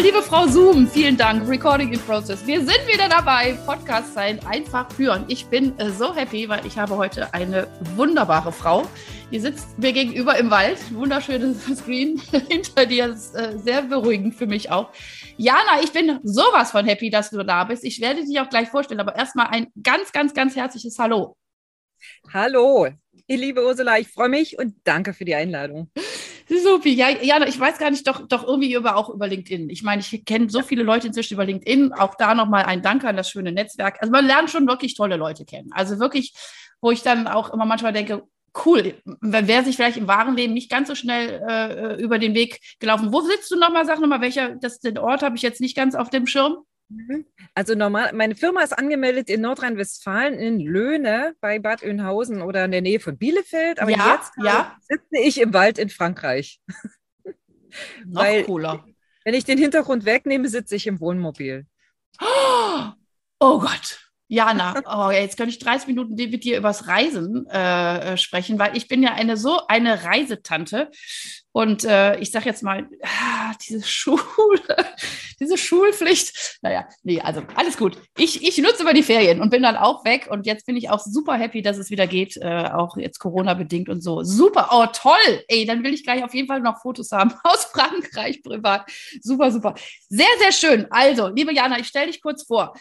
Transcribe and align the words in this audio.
Liebe 0.00 0.22
Frau 0.22 0.46
Zoom, 0.48 0.88
vielen 0.88 1.16
Dank. 1.16 1.48
Recording 1.48 1.92
in 1.92 2.00
Process. 2.00 2.44
Wir 2.46 2.58
sind 2.58 2.80
wieder 2.86 3.08
dabei. 3.08 3.52
Podcast 3.64 4.14
sein, 4.14 4.44
einfach 4.46 4.90
führen. 4.92 5.24
Ich 5.28 5.46
bin 5.46 5.78
äh, 5.78 5.90
so 5.90 6.14
happy, 6.14 6.48
weil 6.48 6.66
ich 6.66 6.78
habe 6.78 6.96
heute 6.96 7.32
eine 7.32 7.68
wunderbare 7.94 8.50
Frau. 8.50 8.86
Die 9.30 9.38
sitzt 9.38 9.78
mir 9.78 9.92
gegenüber 9.92 10.36
im 10.36 10.50
Wald. 10.50 10.78
Wunderschönes 10.92 11.64
Screen 11.78 12.20
hinter 12.48 12.86
dir. 12.86 13.06
Ist 13.06 13.34
äh, 13.34 13.56
sehr 13.58 13.82
beruhigend 13.82 14.34
für 14.34 14.46
mich 14.46 14.70
auch. 14.70 14.90
Jana, 15.36 15.82
ich 15.82 15.92
bin 15.92 16.18
sowas 16.24 16.72
von 16.72 16.86
happy, 16.86 17.10
dass 17.10 17.30
du 17.30 17.44
da 17.44 17.64
bist. 17.64 17.84
Ich 17.84 18.00
werde 18.00 18.24
dich 18.24 18.40
auch 18.40 18.48
gleich 18.48 18.68
vorstellen, 18.68 19.00
aber 19.00 19.14
erstmal 19.14 19.46
ein 19.48 19.68
ganz, 19.82 20.12
ganz, 20.12 20.34
ganz 20.34 20.56
herzliches 20.56 20.98
Hallo. 20.98 21.36
Hallo, 22.32 22.88
ihr 23.26 23.36
liebe 23.36 23.64
Ursula, 23.64 23.98
ich 23.98 24.08
freue 24.08 24.28
mich 24.28 24.58
und 24.58 24.74
danke 24.84 25.14
für 25.14 25.24
die 25.24 25.34
Einladung. 25.34 25.90
Supi, 26.48 26.92
ja, 26.94 27.08
ja, 27.08 27.46
ich 27.46 27.58
weiß 27.58 27.78
gar 27.78 27.90
nicht, 27.90 28.06
doch, 28.06 28.26
doch 28.26 28.46
irgendwie 28.46 28.74
über, 28.74 28.96
auch 28.96 29.08
über 29.08 29.26
LinkedIn. 29.26 29.70
Ich 29.70 29.82
meine, 29.82 30.00
ich 30.00 30.24
kenne 30.24 30.50
so 30.50 30.62
viele 30.62 30.82
Leute 30.82 31.06
inzwischen 31.06 31.34
über 31.34 31.44
LinkedIn. 31.44 31.92
Auch 31.92 32.14
da 32.16 32.34
nochmal 32.34 32.64
ein 32.64 32.82
Dank 32.82 33.04
an 33.04 33.16
das 33.16 33.30
schöne 33.30 33.52
Netzwerk. 33.52 33.98
Also 34.00 34.12
man 34.12 34.26
lernt 34.26 34.50
schon 34.50 34.66
wirklich 34.66 34.94
tolle 34.94 35.16
Leute 35.16 35.44
kennen. 35.44 35.70
Also 35.72 35.98
wirklich, 35.98 36.34
wo 36.80 36.90
ich 36.90 37.02
dann 37.02 37.26
auch 37.26 37.52
immer 37.52 37.64
manchmal 37.64 37.92
denke, 37.92 38.22
cool, 38.64 38.94
wer 39.20 39.64
sich 39.64 39.76
vielleicht 39.76 39.96
im 39.96 40.06
wahren 40.06 40.36
Leben 40.36 40.54
nicht 40.54 40.70
ganz 40.70 40.88
so 40.88 40.94
schnell 40.94 41.42
äh, 41.48 42.02
über 42.02 42.18
den 42.18 42.34
Weg 42.34 42.60
gelaufen. 42.78 43.12
Wo 43.12 43.20
sitzt 43.20 43.50
du 43.50 43.58
nochmal? 43.58 43.84
Sag 43.84 44.00
nochmal, 44.00 44.20
welcher, 44.20 44.54
das, 44.56 44.80
den 44.80 44.98
Ort 44.98 45.22
habe 45.22 45.36
ich 45.36 45.42
jetzt 45.42 45.60
nicht 45.60 45.76
ganz 45.76 45.94
auf 45.94 46.10
dem 46.10 46.26
Schirm. 46.26 46.58
Mhm. 46.88 47.26
Also 47.54 47.74
normal, 47.74 48.12
meine 48.12 48.34
Firma 48.34 48.62
ist 48.62 48.72
angemeldet 48.72 49.30
in 49.30 49.40
Nordrhein-Westfalen 49.40 50.34
in 50.34 50.60
Löhne 50.60 51.34
bei 51.40 51.58
Bad 51.58 51.82
Oeynhausen 51.82 52.42
oder 52.42 52.64
in 52.64 52.72
der 52.72 52.82
Nähe 52.82 53.00
von 53.00 53.16
Bielefeld. 53.16 53.80
Aber 53.80 53.90
ja, 53.90 54.14
jetzt 54.14 54.32
ja. 54.42 54.76
sitze 54.80 55.18
ich 55.22 55.40
im 55.40 55.52
Wald 55.52 55.78
in 55.78 55.88
Frankreich. 55.88 56.60
Noch 58.06 58.22
Weil, 58.22 58.44
cooler. 58.44 58.84
Wenn 59.24 59.34
ich 59.34 59.44
den 59.44 59.58
Hintergrund 59.58 60.04
wegnehme, 60.04 60.48
sitze 60.48 60.76
ich 60.76 60.86
im 60.86 61.00
Wohnmobil. 61.00 61.66
Oh 63.40 63.58
Gott. 63.58 64.03
Jana, 64.28 64.82
oh, 64.86 65.10
jetzt 65.10 65.36
könnte 65.36 65.50
ich 65.50 65.58
30 65.58 65.86
Minuten 65.86 66.14
mit 66.14 66.44
dir 66.44 66.56
übers 66.56 66.88
Reisen 66.88 67.46
äh, 67.50 68.14
äh, 68.14 68.16
sprechen, 68.16 68.58
weil 68.58 68.76
ich 68.76 68.88
bin 68.88 69.02
ja 69.02 69.12
eine 69.12 69.36
so 69.36 69.60
eine 69.68 70.04
Reisetante. 70.04 70.90
Und 71.52 71.84
äh, 71.84 72.18
ich 72.18 72.32
sage 72.32 72.46
jetzt 72.46 72.64
mal, 72.64 72.88
ah, 73.02 73.52
diese 73.68 73.86
Schule, 73.86 74.18
diese 75.40 75.56
Schulpflicht. 75.56 76.58
Naja, 76.62 76.88
nee, 77.04 77.20
also 77.20 77.42
alles 77.54 77.76
gut. 77.76 77.96
Ich, 78.16 78.42
ich 78.42 78.58
nutze 78.58 78.82
immer 78.82 78.94
die 78.94 79.04
Ferien 79.04 79.40
und 79.40 79.50
bin 79.50 79.62
dann 79.62 79.76
auch 79.76 80.04
weg. 80.04 80.26
Und 80.30 80.46
jetzt 80.46 80.66
bin 80.66 80.76
ich 80.76 80.90
auch 80.90 80.98
super 80.98 81.34
happy, 81.34 81.62
dass 81.62 81.76
es 81.78 81.90
wieder 81.90 82.08
geht, 82.08 82.36
äh, 82.38 82.70
auch 82.72 82.96
jetzt 82.96 83.20
Corona-bedingt 83.20 83.88
und 83.88 84.00
so. 84.00 84.24
Super, 84.24 84.70
oh 84.72 84.86
toll. 84.92 85.44
Ey, 85.46 85.64
dann 85.64 85.84
will 85.84 85.94
ich 85.94 86.02
gleich 86.02 86.24
auf 86.24 86.34
jeden 86.34 86.48
Fall 86.48 86.60
noch 86.60 86.80
Fotos 86.80 87.12
haben 87.12 87.32
aus 87.44 87.66
Frankreich 87.66 88.42
privat. 88.42 88.90
Super, 89.20 89.52
super. 89.52 89.74
Sehr, 90.08 90.26
sehr 90.40 90.52
schön. 90.52 90.86
Also, 90.90 91.28
liebe 91.28 91.54
Jana, 91.54 91.78
ich 91.78 91.86
stelle 91.86 92.08
dich 92.08 92.20
kurz 92.20 92.42
vor. 92.44 92.74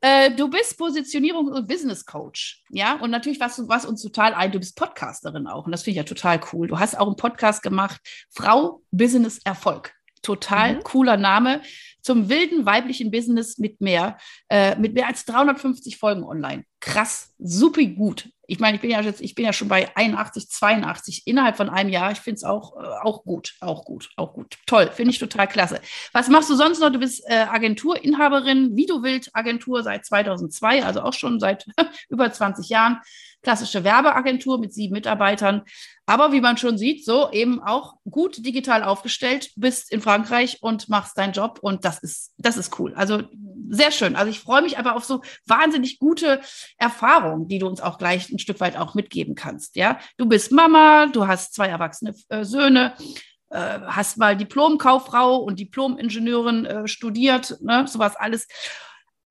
Äh, 0.00 0.30
du 0.32 0.48
bist 0.48 0.78
Positionierung 0.78 1.48
und 1.48 1.68
Business 1.68 2.04
Coach, 2.04 2.62
ja, 2.68 2.94
und 3.00 3.10
natürlich 3.10 3.40
was, 3.40 3.60
was 3.68 3.86
uns 3.86 4.02
total 4.02 4.34
ein, 4.34 4.52
du 4.52 4.58
bist 4.58 4.76
Podcasterin 4.76 5.46
auch 5.46 5.66
und 5.66 5.72
das 5.72 5.82
finde 5.82 5.92
ich 5.92 5.96
ja 5.98 6.04
total 6.04 6.40
cool. 6.52 6.68
Du 6.68 6.78
hast 6.78 6.98
auch 6.98 7.06
einen 7.06 7.16
Podcast 7.16 7.62
gemacht, 7.62 8.00
Frau 8.30 8.82
Business 8.90 9.38
Erfolg. 9.44 9.92
Total 10.22 10.76
mhm. 10.76 10.82
cooler 10.82 11.16
Name 11.16 11.62
zum 12.02 12.28
wilden 12.28 12.66
weiblichen 12.66 13.10
Business 13.10 13.58
mit 13.58 13.80
mehr, 13.80 14.16
äh, 14.48 14.76
mit 14.76 14.94
mehr 14.94 15.06
als 15.08 15.24
350 15.24 15.98
Folgen 15.98 16.24
online. 16.24 16.64
Krass, 16.80 17.32
super 17.38 17.82
gut. 17.84 18.28
Ich 18.48 18.60
meine, 18.60 18.76
ich 18.76 18.80
bin 18.80 18.90
ja 18.90 19.00
jetzt, 19.00 19.20
ich 19.20 19.34
bin 19.34 19.44
ja 19.44 19.52
schon 19.52 19.68
bei 19.68 19.94
81, 19.96 20.48
82 20.48 21.26
innerhalb 21.26 21.56
von 21.56 21.68
einem 21.68 21.90
Jahr. 21.90 22.12
Ich 22.12 22.20
finde 22.20 22.36
es 22.36 22.44
auch, 22.44 22.76
äh, 22.76 22.86
auch 23.02 23.24
gut, 23.24 23.54
auch 23.60 23.84
gut, 23.84 24.10
auch 24.16 24.34
gut. 24.34 24.56
Toll, 24.66 24.90
finde 24.92 25.10
ich 25.10 25.18
total 25.18 25.48
klasse. 25.48 25.80
Was 26.12 26.28
machst 26.28 26.50
du 26.50 26.54
sonst 26.54 26.80
noch? 26.80 26.90
Du 26.90 26.98
bist 26.98 27.24
äh, 27.26 27.46
Agenturinhaberin, 27.50 28.76
wie 28.76 28.86
du 28.86 29.02
willst, 29.02 29.34
Agentur 29.34 29.82
seit 29.82 30.04
2002, 30.06 30.84
also 30.84 31.00
auch 31.00 31.14
schon 31.14 31.40
seit 31.40 31.66
über 32.08 32.30
20 32.30 32.68
Jahren. 32.68 33.00
Klassische 33.42 33.84
Werbeagentur 33.84 34.58
mit 34.58 34.72
sieben 34.74 34.94
Mitarbeitern. 34.94 35.62
Aber 36.04 36.32
wie 36.32 36.40
man 36.40 36.56
schon 36.56 36.78
sieht, 36.78 37.04
so 37.04 37.30
eben 37.32 37.60
auch 37.62 37.94
gut 38.08 38.44
digital 38.44 38.82
aufgestellt, 38.82 39.50
bist 39.56 39.92
in 39.92 40.00
Frankreich 40.00 40.58
und 40.62 40.88
machst 40.88 41.18
deinen 41.18 41.32
Job 41.32 41.58
und 41.60 41.84
das 41.84 41.98
ist, 41.98 42.32
das 42.38 42.56
ist 42.56 42.78
cool. 42.78 42.94
Also 42.94 43.22
sehr 43.68 43.90
schön. 43.90 44.16
Also 44.16 44.30
ich 44.30 44.40
freue 44.40 44.62
mich 44.62 44.78
aber 44.78 44.94
auf 44.94 45.04
so 45.04 45.22
wahnsinnig 45.46 45.98
gute 45.98 46.40
Erfahrungen, 46.78 47.48
die 47.48 47.58
du 47.58 47.66
uns 47.66 47.80
auch 47.80 47.98
gleich 47.98 48.30
ein 48.30 48.38
Stück 48.38 48.60
weit 48.60 48.76
auch 48.76 48.94
mitgeben 48.94 49.34
kannst. 49.34 49.76
Ja, 49.76 49.98
du 50.16 50.26
bist 50.26 50.52
Mama, 50.52 51.06
du 51.06 51.26
hast 51.26 51.54
zwei 51.54 51.68
erwachsene 51.68 52.14
äh, 52.28 52.44
Söhne, 52.44 52.94
äh, 53.50 53.80
hast 53.86 54.18
mal 54.18 54.36
Diplomkauffrau 54.36 55.36
und 55.36 55.58
Diplomingenieurin 55.58 56.66
äh, 56.66 56.88
studiert, 56.88 57.56
ne, 57.60 57.86
sowas 57.86 58.16
alles 58.16 58.46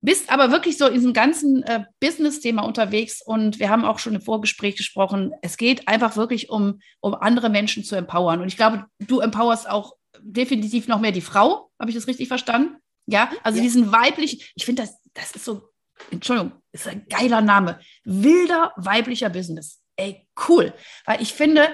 bist 0.06 0.30
aber 0.30 0.52
wirklich 0.52 0.78
so 0.78 0.86
in 0.86 0.94
diesem 0.94 1.12
ganzen 1.12 1.64
äh, 1.64 1.84
Business-Thema 2.00 2.62
unterwegs 2.62 3.20
und 3.22 3.58
wir 3.58 3.70
haben 3.70 3.84
auch 3.84 3.98
schon 3.98 4.14
im 4.14 4.20
Vorgespräch 4.20 4.76
gesprochen, 4.76 5.32
es 5.42 5.56
geht 5.56 5.88
einfach 5.88 6.16
wirklich 6.16 6.48
um, 6.48 6.80
um 7.00 7.14
andere 7.14 7.48
Menschen 7.48 7.82
zu 7.82 7.96
empowern. 7.96 8.40
Und 8.40 8.46
ich 8.46 8.56
glaube, 8.56 8.86
du 9.00 9.18
empowerst 9.18 9.68
auch 9.68 9.96
definitiv 10.20 10.86
noch 10.86 11.00
mehr 11.00 11.10
die 11.10 11.20
Frau, 11.20 11.70
habe 11.80 11.90
ich 11.90 11.96
das 11.96 12.06
richtig 12.06 12.28
verstanden? 12.28 12.76
Ja, 13.06 13.30
also 13.42 13.58
ja. 13.58 13.64
diesen 13.64 13.90
weiblichen, 13.90 14.40
ich 14.54 14.64
finde 14.64 14.82
das, 14.82 14.96
das 15.12 15.32
ist 15.32 15.44
so, 15.44 15.70
Entschuldigung, 16.12 16.52
ist 16.80 16.88
ein 16.88 17.06
geiler 17.08 17.40
Name. 17.40 17.78
Wilder 18.04 18.72
weiblicher 18.76 19.30
Business. 19.30 19.82
Ey, 19.96 20.28
cool. 20.48 20.74
Weil 21.04 21.22
ich 21.22 21.32
finde, 21.32 21.68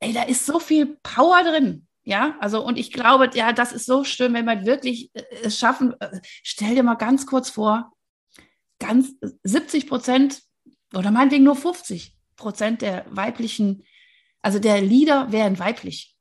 ey, 0.00 0.12
da 0.12 0.22
ist 0.22 0.46
so 0.46 0.58
viel 0.58 0.98
Power 1.02 1.42
drin. 1.42 1.86
Ja, 2.04 2.36
also 2.40 2.64
und 2.64 2.78
ich 2.78 2.92
glaube, 2.92 3.30
ja, 3.34 3.52
das 3.52 3.72
ist 3.72 3.86
so 3.86 4.02
schön, 4.02 4.34
wenn 4.34 4.44
wir 4.44 4.66
wirklich 4.66 5.14
äh, 5.14 5.22
es 5.44 5.58
schaffen. 5.58 5.94
Äh, 6.00 6.20
stell 6.42 6.74
dir 6.74 6.82
mal 6.82 6.96
ganz 6.96 7.26
kurz 7.26 7.48
vor, 7.48 7.92
ganz 8.80 9.12
70 9.44 9.86
Prozent 9.86 10.42
oder 10.94 11.12
meinetwegen 11.12 11.44
nur 11.44 11.54
50 11.54 12.16
Prozent 12.34 12.82
der 12.82 13.04
weiblichen, 13.08 13.84
also 14.40 14.58
der 14.58 14.80
Lieder 14.80 15.30
wären 15.30 15.60
weiblich. 15.60 16.16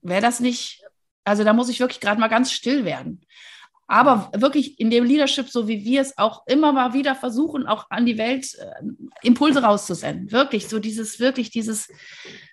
Wäre 0.00 0.22
das 0.22 0.40
nicht, 0.40 0.82
also 1.24 1.44
da 1.44 1.52
muss 1.52 1.68
ich 1.68 1.80
wirklich 1.80 2.00
gerade 2.00 2.20
mal 2.20 2.28
ganz 2.28 2.50
still 2.50 2.86
werden. 2.86 3.26
Aber 3.86 4.30
wirklich 4.34 4.80
in 4.80 4.90
dem 4.90 5.04
Leadership, 5.04 5.48
so 5.50 5.68
wie 5.68 5.84
wir 5.84 6.00
es 6.00 6.16
auch 6.16 6.42
immer 6.46 6.72
mal 6.72 6.94
wieder 6.94 7.14
versuchen, 7.14 7.66
auch 7.66 7.86
an 7.90 8.06
die 8.06 8.16
Welt 8.16 8.54
äh, 8.58 8.82
Impulse 9.22 9.62
rauszusenden. 9.62 10.32
Wirklich, 10.32 10.68
so 10.68 10.78
dieses, 10.78 11.20
wirklich 11.20 11.50
dieses 11.50 11.88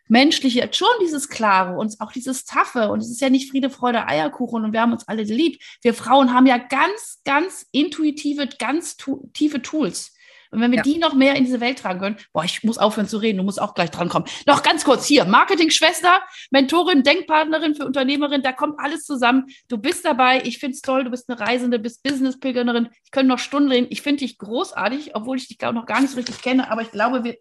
menschliche, 0.08 0.68
schon 0.72 0.88
dieses 1.02 1.30
Klare 1.30 1.78
und 1.78 1.96
auch 2.00 2.12
dieses 2.12 2.46
Taffe. 2.46 2.90
Und 2.90 3.00
es 3.00 3.10
ist 3.10 3.22
ja 3.22 3.30
nicht 3.30 3.52
Friede, 3.52 3.70
Freude, 3.70 4.08
Eierkuchen 4.08 4.66
und 4.66 4.74
wir 4.74 4.82
haben 4.82 4.92
uns 4.92 5.08
alle 5.08 5.24
lieb. 5.24 5.62
Wir 5.82 5.94
Frauen 5.94 6.34
haben 6.34 6.46
ja 6.46 6.58
ganz, 6.58 7.22
ganz 7.24 7.66
intuitive, 7.72 8.48
ganz 8.58 8.98
tiefe 9.34 9.62
Tools. 9.62 10.14
Und 10.52 10.62
wenn 10.62 10.72
wir 10.72 10.78
ja. 10.78 10.84
die 10.84 10.98
noch 10.98 11.14
mehr 11.14 11.36
in 11.36 11.46
diese 11.46 11.62
Welt 11.62 11.80
tragen 11.80 12.00
können, 12.00 12.18
boah, 12.34 12.44
ich 12.44 12.64
muss 12.64 12.78
aufhören 12.78 13.08
zu 13.08 13.18
reden, 13.18 13.38
du 13.38 13.44
musst 13.44 13.62
auch 13.62 13.74
gleich 13.76 13.92
drankommen. 13.92 14.28
Noch 14.48 14.64
ganz 14.64 14.84
kurz 14.84 15.06
hier, 15.06 15.26
Marketing-Schwester, 15.26 16.22
Mentorin, 16.50 17.04
Denkpartnerin 17.04 17.76
für 17.76 17.86
Unternehmerin, 17.86 18.42
da 18.42 18.52
kommt 18.52 18.80
alles 18.80 19.06
zusammen. 19.06 19.46
Du 19.68 19.78
bist 19.78 20.06
dabei, 20.06 20.42
ich 20.44 20.58
finde 20.58 20.76
es 20.76 20.82
toll, 20.82 21.04
du 21.04 21.12
bist 21.12 21.30
eine 21.30 21.40
Reisende, 21.40 21.80
bist 21.80 22.04
Business-Pilgerin. 22.04 22.90
Ich 23.04 23.12
könnte 23.12 23.28
noch 23.28 23.40
Stunden 23.40 23.72
reden. 23.72 23.88
Ich 23.90 24.02
finde 24.02 24.20
dich 24.20 24.38
großartig, 24.38 25.16
obwohl 25.16 25.38
ich 25.38 25.48
dich, 25.48 25.58
glaube 25.58 25.76
noch 25.76 25.86
gar 25.86 26.02
nicht 26.02 26.12
so 26.12 26.18
richtig 26.18 26.42
kenne, 26.42 26.72
aber 26.72 26.82
ich 26.82 26.92
glaube, 26.92 27.24
wir, 27.24 27.38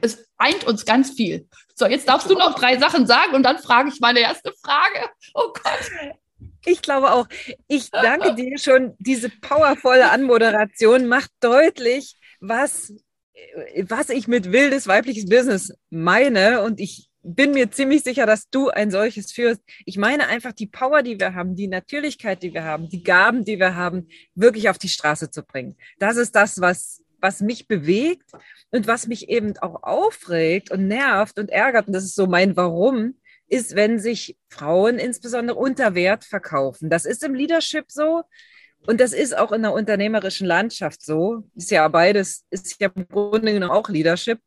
es 0.00 0.28
eint 0.36 0.64
uns 0.64 0.84
ganz 0.84 1.12
viel. 1.12 1.48
So, 1.74 1.86
jetzt 1.86 2.08
darfst 2.08 2.28
du 2.28 2.34
noch 2.34 2.54
drei 2.54 2.78
Sachen 2.78 3.06
sagen 3.06 3.34
und 3.34 3.44
dann 3.44 3.58
frage 3.58 3.88
ich 3.88 4.00
meine 4.00 4.20
erste 4.20 4.52
Frage. 4.62 5.08
Oh 5.34 5.52
Gott. 5.52 5.90
Ich 6.66 6.82
glaube 6.82 7.12
auch. 7.12 7.26
Ich 7.66 7.90
danke 7.90 8.34
dir 8.34 8.58
schon. 8.58 8.94
Diese 8.98 9.30
powervolle 9.30 10.10
Anmoderation 10.10 11.06
macht 11.06 11.30
deutlich, 11.40 12.16
was, 12.40 12.92
was 13.88 14.08
ich 14.10 14.28
mit 14.28 14.52
wildes 14.52 14.86
weibliches 14.86 15.26
Business 15.26 15.72
meine. 15.90 16.62
Und 16.62 16.80
ich 16.80 17.08
bin 17.22 17.52
mir 17.52 17.70
ziemlich 17.70 18.02
sicher, 18.02 18.26
dass 18.26 18.48
du 18.48 18.68
ein 18.68 18.90
solches 18.90 19.32
führst. 19.32 19.60
Ich 19.84 19.96
meine 19.96 20.28
einfach 20.28 20.52
die 20.52 20.66
Power, 20.66 21.02
die 21.02 21.20
wir 21.20 21.34
haben, 21.34 21.56
die 21.56 21.68
Natürlichkeit, 21.68 22.42
die 22.42 22.54
wir 22.54 22.64
haben, 22.64 22.88
die 22.88 23.02
Gaben, 23.02 23.44
die 23.44 23.58
wir 23.58 23.74
haben, 23.74 24.08
wirklich 24.34 24.68
auf 24.68 24.78
die 24.78 24.88
Straße 24.88 25.30
zu 25.30 25.42
bringen. 25.42 25.76
Das 25.98 26.16
ist 26.16 26.34
das, 26.34 26.60
was, 26.60 27.02
was 27.20 27.40
mich 27.40 27.68
bewegt 27.68 28.30
und 28.70 28.86
was 28.86 29.06
mich 29.06 29.28
eben 29.28 29.56
auch 29.58 29.82
aufregt 29.82 30.70
und 30.70 30.86
nervt 30.86 31.38
und 31.38 31.50
ärgert. 31.50 31.88
Und 31.88 31.92
das 31.92 32.04
ist 32.04 32.14
so 32.14 32.26
mein 32.26 32.56
Warum 32.56 33.14
ist, 33.48 33.74
wenn 33.74 33.98
sich 33.98 34.36
Frauen 34.48 34.98
insbesondere 34.98 35.58
unter 35.58 35.94
Wert 35.94 36.24
verkaufen. 36.24 36.90
Das 36.90 37.04
ist 37.04 37.24
im 37.24 37.34
Leadership 37.34 37.86
so. 37.88 38.22
Und 38.86 39.00
das 39.00 39.12
ist 39.12 39.36
auch 39.36 39.52
in 39.52 39.62
der 39.62 39.72
unternehmerischen 39.72 40.46
Landschaft 40.46 41.02
so. 41.02 41.44
Ist 41.54 41.70
ja 41.70 41.86
beides, 41.88 42.44
ist 42.50 42.80
ja 42.80 42.90
im 42.94 43.06
Grunde 43.08 43.52
genommen 43.52 43.72
auch 43.72 43.88
Leadership. 43.88 44.40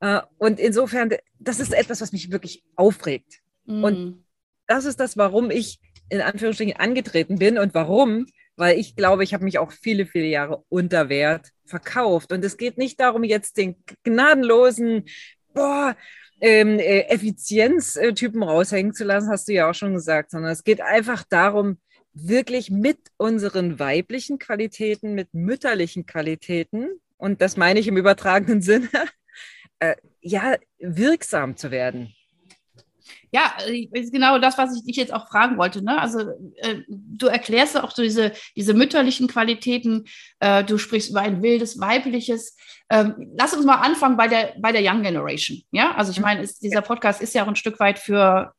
Äh, 0.00 0.20
und 0.38 0.58
insofern, 0.58 1.10
das 1.38 1.60
ist 1.60 1.72
etwas, 1.72 2.00
was 2.00 2.12
mich 2.12 2.32
wirklich 2.32 2.64
aufregt. 2.76 3.40
Mm. 3.66 3.84
Und 3.84 4.24
das 4.66 4.84
ist 4.84 4.98
das, 4.98 5.16
warum 5.16 5.50
ich 5.50 5.78
in 6.08 6.20
Anführungsstrichen 6.20 6.76
angetreten 6.76 7.38
bin 7.38 7.58
und 7.58 7.74
warum, 7.74 8.26
weil 8.56 8.78
ich 8.78 8.96
glaube, 8.96 9.24
ich 9.24 9.34
habe 9.34 9.44
mich 9.44 9.58
auch 9.58 9.72
viele, 9.72 10.06
viele 10.06 10.26
Jahre 10.26 10.64
unter 10.68 11.08
Wert 11.08 11.50
verkauft. 11.64 12.32
Und 12.32 12.44
es 12.44 12.56
geht 12.56 12.78
nicht 12.78 13.00
darum, 13.00 13.24
jetzt 13.24 13.56
den 13.56 13.76
gnadenlosen, 14.04 15.04
boah, 15.54 15.96
ähm, 16.40 16.78
äh, 16.78 17.02
Effizienztypen 17.08 18.42
raushängen 18.42 18.92
zu 18.92 19.04
lassen, 19.04 19.30
hast 19.30 19.48
du 19.48 19.52
ja 19.52 19.70
auch 19.70 19.74
schon 19.74 19.94
gesagt, 19.94 20.30
sondern 20.30 20.52
es 20.52 20.64
geht 20.64 20.80
einfach 20.80 21.24
darum, 21.28 21.78
wirklich 22.14 22.70
mit 22.70 22.98
unseren 23.16 23.78
weiblichen 23.78 24.38
Qualitäten, 24.38 25.14
mit 25.14 25.34
mütterlichen 25.34 26.06
Qualitäten, 26.06 26.88
und 27.16 27.40
das 27.40 27.56
meine 27.56 27.80
ich 27.80 27.88
im 27.88 27.96
übertragenen 27.96 28.62
Sinne, 28.62 28.88
äh, 29.80 29.96
ja, 30.20 30.56
wirksam 30.78 31.56
zu 31.56 31.70
werden. 31.70 32.14
Ja, 33.30 33.52
äh, 33.66 33.88
ist 33.92 34.12
genau 34.12 34.38
das, 34.38 34.56
was 34.58 34.76
ich 34.76 34.84
dich 34.84 34.96
jetzt 34.96 35.12
auch 35.12 35.28
fragen 35.28 35.58
wollte. 35.58 35.82
Ne? 35.84 36.00
Also 36.00 36.20
äh, 36.56 36.82
du 36.88 37.26
erklärst 37.26 37.76
auch 37.76 37.90
so 37.90 38.02
diese, 38.02 38.32
diese 38.56 38.74
mütterlichen 38.74 39.26
Qualitäten, 39.26 40.04
äh, 40.38 40.62
du 40.64 40.78
sprichst 40.78 41.10
über 41.10 41.20
ein 41.20 41.42
wildes, 41.42 41.80
weibliches. 41.80 42.56
Ähm, 42.90 43.32
lass 43.36 43.54
uns 43.54 43.64
mal 43.64 43.76
anfangen 43.76 44.16
bei 44.16 44.28
der, 44.28 44.54
bei 44.60 44.72
der 44.72 44.82
Young 44.82 45.02
Generation. 45.02 45.62
Ja, 45.72 45.94
also 45.96 46.12
ich 46.12 46.18
mhm. 46.18 46.22
meine, 46.22 46.42
ist, 46.42 46.62
dieser 46.62 46.82
Podcast 46.82 47.20
ist 47.20 47.34
ja 47.34 47.42
auch 47.42 47.48
ein 47.48 47.56
Stück 47.56 47.80
weit 47.80 47.98
für 47.98 48.54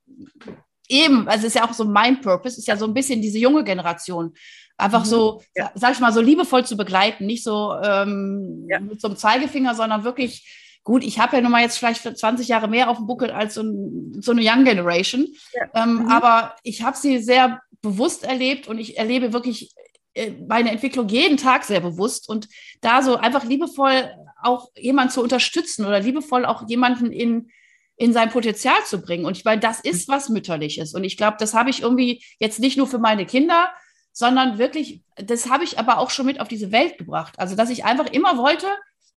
eben, 0.90 1.28
also 1.28 1.48
ist 1.48 1.56
ja 1.56 1.66
auch 1.68 1.74
so 1.74 1.86
mein 1.86 2.22
Purpose, 2.22 2.58
ist 2.60 2.68
ja 2.68 2.78
so 2.78 2.86
ein 2.86 2.94
bisschen 2.94 3.22
diese 3.22 3.40
junge 3.40 3.64
Generation. 3.64 4.34
Einfach 4.78 5.06
mhm. 5.06 5.10
so, 5.10 5.42
ja. 5.56 5.72
sag 5.76 5.94
ich 5.94 6.00
mal, 6.00 6.12
so 6.12 6.22
liebevoll 6.22 6.66
zu 6.66 6.76
begleiten, 6.78 7.26
nicht 7.26 7.44
so 7.44 7.76
ähm, 7.82 8.66
ja. 8.70 8.80
mit 8.80 9.00
so 9.00 9.08
einem 9.08 9.18
Zeigefinger, 9.18 9.76
sondern 9.76 10.04
wirklich 10.04 10.62
Gut, 10.86 11.04
ich 11.04 11.18
habe 11.18 11.36
ja 11.36 11.42
nun 11.42 11.52
mal 11.52 11.64
jetzt 11.64 11.80
vielleicht 11.80 12.04
20 12.04 12.48
Jahre 12.48 12.68
mehr 12.68 12.92
auf 12.92 12.98
dem 12.98 13.08
Buckel 13.08 13.32
als 13.32 13.56
so, 13.56 13.64
ein, 13.64 14.22
so 14.22 14.32
eine 14.32 14.42
Young 14.44 14.66
Generation. 14.66 15.28
Ja. 15.54 15.84
Ähm, 15.84 16.04
mhm. 16.04 16.10
Aber 16.10 16.56
ich 16.62 16.84
habe 16.84 16.96
sie 16.96 17.18
sehr 17.18 17.60
bewusst 17.82 18.24
erlebt 18.24 18.68
und 18.68 18.78
ich 18.78 18.96
erlebe 18.96 19.34
wirklich 19.34 19.74
äh, 20.14 20.34
meine 20.48 20.70
Entwicklung 20.70 21.08
jeden 21.08 21.38
Tag 21.38 21.64
sehr 21.64 21.80
bewusst 21.80 22.30
und 22.30 22.48
da 22.82 23.02
so 23.02 23.16
einfach 23.16 23.44
liebevoll 23.46 24.12
auch 24.44 24.70
jemanden 24.76 25.12
zu 25.12 25.24
unterstützen 25.24 25.86
oder 25.86 26.00
liebevoll 26.02 26.46
auch 26.46 26.70
jemanden 26.70 27.12
in, 27.12 27.50
in 27.98 28.14
sein 28.14 28.30
Potenzial 28.30 28.84
zu 28.86 29.02
bringen. 29.02 29.26
Und 29.26 29.38
ich 29.38 29.46
meine, 29.46 29.62
das 29.62 29.80
ist 29.80 30.08
was 30.08 30.30
Mütterliches. 30.30 30.94
Und 30.94 31.04
ich 31.04 31.18
glaube, 31.18 31.38
das 31.40 31.54
habe 31.54 31.70
ich 31.70 31.82
irgendwie 31.82 32.24
jetzt 32.40 32.60
nicht 32.60 32.78
nur 32.78 32.88
für 32.88 33.00
meine 33.00 33.26
Kinder, 33.26 33.70
sondern 34.12 34.58
wirklich, 34.58 35.02
das 35.18 35.50
habe 35.50 35.64
ich 35.64 35.80
aber 35.80 35.98
auch 35.98 36.10
schon 36.10 36.26
mit 36.26 36.40
auf 36.40 36.48
diese 36.48 36.72
Welt 36.72 36.98
gebracht. 36.98 37.36
Also, 37.38 37.56
dass 37.56 37.70
ich 37.70 37.86
einfach 37.86 38.08
immer 38.08 38.38
wollte, 38.38 38.68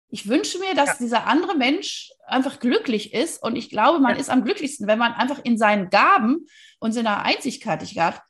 ich 0.09 0.27
wünsche 0.27 0.59
mir, 0.59 0.73
dass 0.73 0.87
ja. 0.89 0.95
dieser 0.99 1.27
andere 1.27 1.55
Mensch 1.55 2.11
einfach 2.25 2.59
glücklich 2.59 3.13
ist. 3.13 3.41
Und 3.43 3.55
ich 3.55 3.69
glaube, 3.69 3.99
man 3.99 4.15
ja. 4.15 4.19
ist 4.19 4.29
am 4.29 4.43
glücklichsten, 4.43 4.87
wenn 4.87 4.99
man 4.99 5.13
einfach 5.13 5.39
in 5.43 5.57
seinen 5.57 5.89
Gaben 5.89 6.45
und 6.79 6.93
seiner 6.93 7.23
Einzigartigkeit, 7.23 8.21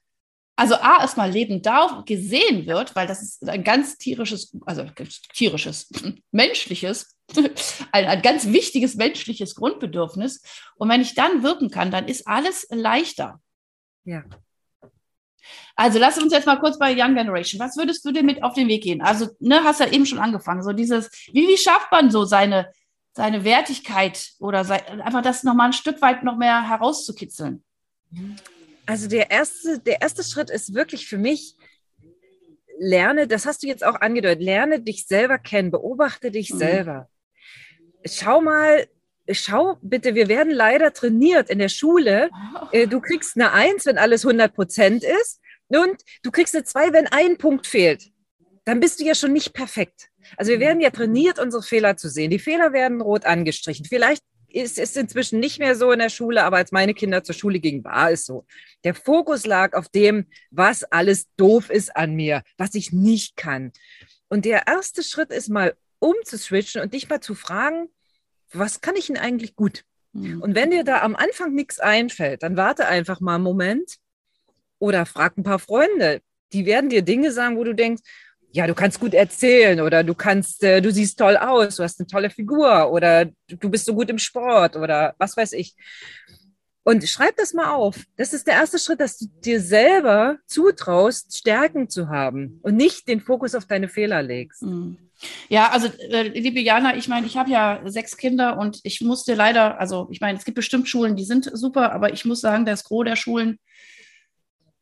also 0.58 0.74
A, 0.76 1.02
erstmal 1.02 1.30
lebend 1.30 1.68
da 1.68 2.04
gesehen 2.06 2.66
wird, 2.66 2.96
weil 2.96 3.06
das 3.06 3.22
ist 3.22 3.48
ein 3.48 3.64
ganz 3.64 3.98
tierisches, 4.00 4.58
also 4.66 4.86
tierisches, 5.34 5.90
menschliches, 6.32 7.16
ein, 7.92 8.06
ein 8.06 8.22
ganz 8.24 8.48
wichtiges 8.48 8.96
menschliches 8.96 9.54
Grundbedürfnis. 9.54 10.42
Und 10.76 10.90
wenn 10.90 11.02
ich 11.02 11.14
dann 11.14 11.44
wirken 11.44 11.70
kann, 11.70 11.92
dann 11.92 12.08
ist 12.08 12.28
alles 12.28 12.68
leichter. 12.72 13.40
Ja. 14.04 14.24
Also 15.76 16.00
lass 16.00 16.18
uns 16.18 16.34
jetzt 16.34 16.48
mal 16.48 16.60
kurz 16.60 16.80
bei 16.80 16.92
Young 16.92 17.14
Generation. 17.14 17.62
Was 17.62 17.78
würdest 17.78 18.04
du 18.04 18.12
dir 18.12 18.24
mit 18.24 18.42
auf 18.42 18.56
den 18.56 18.68
Weg 18.68 18.82
gehen? 18.82 19.02
Also, 19.04 19.28
ne, 19.40 19.64
hast 19.64 19.80
ja 19.80 19.88
eben 19.88 20.08
schon 20.08 20.18
angefangen. 20.18 20.64
So 20.64 20.74
dieses, 20.74 21.12
wie, 21.32 21.48
wie 21.48 21.58
schafft 21.58 21.92
man 21.92 22.10
so 22.10 22.26
seine, 22.26 22.72
seine 23.14 23.44
Wertigkeit 23.44 24.32
oder 24.40 24.66
sei, 24.66 24.84
einfach 25.04 25.22
das 25.22 25.44
nochmal 25.44 25.68
ein 25.68 25.74
Stück 25.74 26.02
weit 26.02 26.24
noch 26.24 26.36
mehr 26.36 26.68
herauszukitzeln? 26.68 27.64
Also 28.88 29.08
der 29.08 29.30
erste, 29.30 29.80
der 29.80 30.02
erste 30.02 30.24
Schritt 30.24 30.50
ist 30.50 30.74
wirklich 30.74 31.08
für 31.08 31.18
mich, 31.18 31.56
lerne, 32.80 33.28
das 33.28 33.46
hast 33.46 33.62
du 33.62 33.68
jetzt 33.68 33.86
auch 33.86 34.02
angedeutet, 34.02 34.42
lerne 34.42 34.80
dich 34.80 35.08
selber 35.08 35.38
kennen, 35.38 35.72
beobachte 35.72 36.32
dich 36.32 36.54
mhm. 36.54 36.58
selber. 36.58 37.10
Schau 38.06 38.42
mal, 38.42 38.88
schau 39.30 39.78
bitte, 39.82 40.16
wir 40.16 40.30
werden 40.30 40.54
leider 40.54 40.94
trainiert 40.94 41.50
in 41.50 41.60
der 41.60 41.70
Schule. 41.70 42.30
Oh. 42.34 42.68
Äh, 42.72 42.88
du 42.88 43.02
kriegst 43.02 43.36
eine 43.36 43.52
Eins, 43.52 43.86
wenn 43.86 43.98
alles 43.98 44.26
100 44.26 44.54
Prozent 44.54 45.04
ist. 45.04 45.42
Und 45.68 46.02
du 46.24 46.32
kriegst 46.32 46.56
eine 46.56 46.64
2, 46.64 46.94
wenn 46.94 47.08
ein 47.08 47.38
Punkt 47.38 47.68
fehlt. 47.68 48.10
Dann 48.64 48.80
bist 48.80 49.02
du 49.02 49.06
ja 49.06 49.16
schon 49.16 49.34
nicht 49.34 49.54
perfekt. 49.54 50.10
Also 50.38 50.52
wir 50.52 50.60
werden 50.60 50.82
ja 50.82 50.92
trainiert, 50.92 51.40
unsere 51.40 51.64
Fehler 51.64 51.98
zu 51.98 52.10
sehen. 52.10 52.32
Die 52.32 52.40
Fehler 52.40 52.72
werden 52.72 53.02
rot 53.02 53.26
angestrichen. 53.26 53.86
Vielleicht 53.86 54.24
ist 54.50 54.80
es 54.80 54.96
inzwischen 54.96 55.40
nicht 55.40 55.60
mehr 55.60 55.76
so 55.76 55.92
in 55.92 56.00
der 56.00 56.10
Schule, 56.10 56.44
aber 56.44 56.58
als 56.58 56.72
meine 56.72 56.94
Kinder 56.94 57.24
zur 57.24 57.36
Schule 57.36 57.60
gingen, 57.60 57.84
war 57.84 58.12
es 58.12 58.26
so. 58.26 58.46
Der 58.84 58.94
Fokus 58.94 59.46
lag 59.46 59.74
auf 59.74 59.90
dem, 59.90 60.26
was 60.52 60.84
alles 60.84 61.28
doof 61.36 61.70
ist 61.70 61.96
an 61.96 62.16
mir, 62.16 62.44
was 62.58 62.76
ich 62.76 62.92
nicht 62.92 63.36
kann. 63.36 63.72
Und 64.30 64.46
der 64.46 64.68
erste 64.68 65.04
Schritt 65.04 65.32
ist 65.32 65.50
mal 65.50 65.76
umzuswitchen 66.00 66.82
und 66.82 66.94
dich 66.94 67.10
mal 67.10 67.22
zu 67.22 67.36
fragen, 67.36 67.90
was 68.52 68.82
kann 68.82 68.96
ich 68.96 69.08
denn 69.08 69.18
eigentlich 69.18 69.56
gut? 69.56 69.84
Mhm. 70.14 70.42
Und 70.42 70.56
wenn 70.56 70.72
dir 70.72 70.84
da 70.84 71.02
am 71.02 71.16
Anfang 71.16 71.54
nichts 71.54 71.80
einfällt, 71.80 72.44
dann 72.44 72.58
warte 72.58 72.88
einfach 72.88 73.20
mal 73.20 73.36
einen 73.36 73.44
Moment 73.44 73.98
oder 74.80 75.06
frag 75.06 75.38
ein 75.38 75.44
paar 75.44 75.60
Freunde. 75.60 76.22
Die 76.54 76.66
werden 76.66 76.90
dir 76.90 77.02
Dinge 77.02 77.32
sagen, 77.32 77.58
wo 77.58 77.64
du 77.64 77.76
denkst, 77.76 78.04
ja, 78.52 78.66
du 78.68 78.74
kannst 78.74 79.00
gut 79.00 79.14
erzählen 79.14 79.82
oder 79.82 80.04
du 80.04 80.16
kannst, 80.16 80.64
äh, 80.64 80.82
du 80.82 80.92
siehst 80.92 81.20
toll 81.20 81.38
aus, 81.38 81.76
du 81.76 81.84
hast 81.84 82.00
eine 82.00 82.08
tolle 82.08 82.30
Figur 82.30 82.92
oder 82.92 83.26
du 83.48 83.70
bist 83.70 83.86
so 83.86 83.94
gut 83.94 84.10
im 84.10 84.18
Sport 84.18 84.76
oder 84.76 85.14
was 85.18 85.36
weiß 85.36 85.54
ich. 85.54 85.76
Und 86.84 87.08
schreib 87.08 87.36
das 87.36 87.54
mal 87.54 87.74
auf. 87.74 87.98
Das 88.16 88.32
ist 88.32 88.48
der 88.48 88.54
erste 88.54 88.80
Schritt, 88.80 89.02
dass 89.02 89.18
du 89.18 89.26
dir 89.44 89.60
selber 89.60 90.38
zutraust, 90.46 91.38
Stärken 91.38 91.90
zu 91.90 92.08
haben 92.08 92.60
und 92.62 92.78
nicht 92.78 93.10
den 93.10 93.20
Fokus 93.20 93.56
auf 93.56 93.66
deine 93.66 93.90
Fehler 93.90 94.24
legst. 94.24 94.64
Mhm. 94.64 94.98
Ja, 95.50 95.70
also 95.72 95.88
äh, 95.88 96.30
liebe 96.30 96.62
Jana, 96.62 96.96
ich 96.96 97.08
meine, 97.08 97.26
ich 97.28 97.36
habe 97.36 97.50
ja 97.50 97.82
sechs 97.86 98.16
Kinder 98.16 98.58
und 98.58 98.80
ich 98.84 99.02
musste 99.02 99.34
leider, 99.34 99.80
also 99.80 100.08
ich 100.12 100.22
meine, 100.22 100.38
es 100.38 100.46
gibt 100.46 100.56
bestimmt 100.56 100.88
Schulen, 100.88 101.16
die 101.16 101.26
sind 101.26 101.50
super, 101.52 101.92
aber 101.92 102.14
ich 102.14 102.24
muss 102.24 102.40
sagen, 102.40 102.66
das 102.66 102.84
Gros 102.84 103.06
der 103.06 103.16
Schulen 103.16 103.60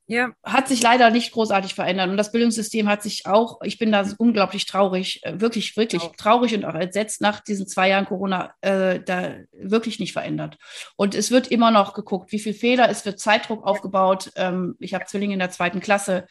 ja. 0.07 0.31
hat 0.43 0.67
sich 0.67 0.81
leider 0.81 1.09
nicht 1.09 1.31
großartig 1.31 1.73
verändert. 1.73 2.09
Und 2.09 2.17
das 2.17 2.31
Bildungssystem 2.31 2.87
hat 2.87 3.03
sich 3.03 3.25
auch, 3.25 3.59
ich 3.63 3.77
bin 3.77 3.91
da 3.91 4.05
unglaublich 4.17 4.65
traurig, 4.65 5.21
äh, 5.23 5.39
wirklich, 5.39 5.75
wirklich 5.77 6.03
ja. 6.03 6.11
traurig 6.17 6.53
und 6.53 6.65
auch 6.65 6.75
entsetzt 6.75 7.21
nach 7.21 7.39
diesen 7.39 7.67
zwei 7.67 7.89
Jahren 7.89 8.05
Corona, 8.05 8.53
äh, 8.61 8.99
da 8.99 9.35
wirklich 9.51 9.99
nicht 9.99 10.13
verändert. 10.13 10.57
Und 10.95 11.15
es 11.15 11.31
wird 11.31 11.47
immer 11.47 11.71
noch 11.71 11.93
geguckt, 11.93 12.31
wie 12.31 12.39
viel 12.39 12.53
Fehler, 12.53 12.89
es 12.89 13.05
wird 13.05 13.19
Zeitdruck 13.19 13.65
aufgebaut. 13.65 14.31
Ähm, 14.35 14.75
ich 14.79 14.93
habe 14.93 15.05
Zwillinge 15.05 15.33
in 15.33 15.39
der 15.39 15.51
zweiten 15.51 15.79
Klasse 15.79 16.25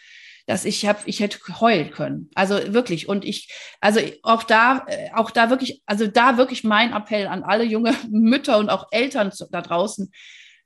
dass 0.47 0.65
ich 0.65 0.87
habe, 0.87 0.99
ich 1.07 1.21
hätte 1.21 1.39
heulen 1.61 1.91
können. 1.91 2.31
Also 2.35 2.75
wirklich. 2.75 3.09
Und 3.09 3.25
ich, 3.25 3.51
also 3.81 4.01
auch 4.23 4.43
da, 4.43 4.85
äh, 4.89 5.11
auch 5.15 5.31
da 5.31 5.51
wirklich, 5.51 5.83
also 5.87 6.07
da 6.07 6.37
wirklich 6.37 6.65
mein 6.65 6.93
Appell 6.93 7.27
an 7.27 7.43
alle 7.43 7.65
junge 7.65 7.95
Mütter 8.11 8.59
und 8.59 8.69
auch 8.69 8.89
Eltern 8.91 9.33
da 9.51 9.63
draußen. 9.63 10.13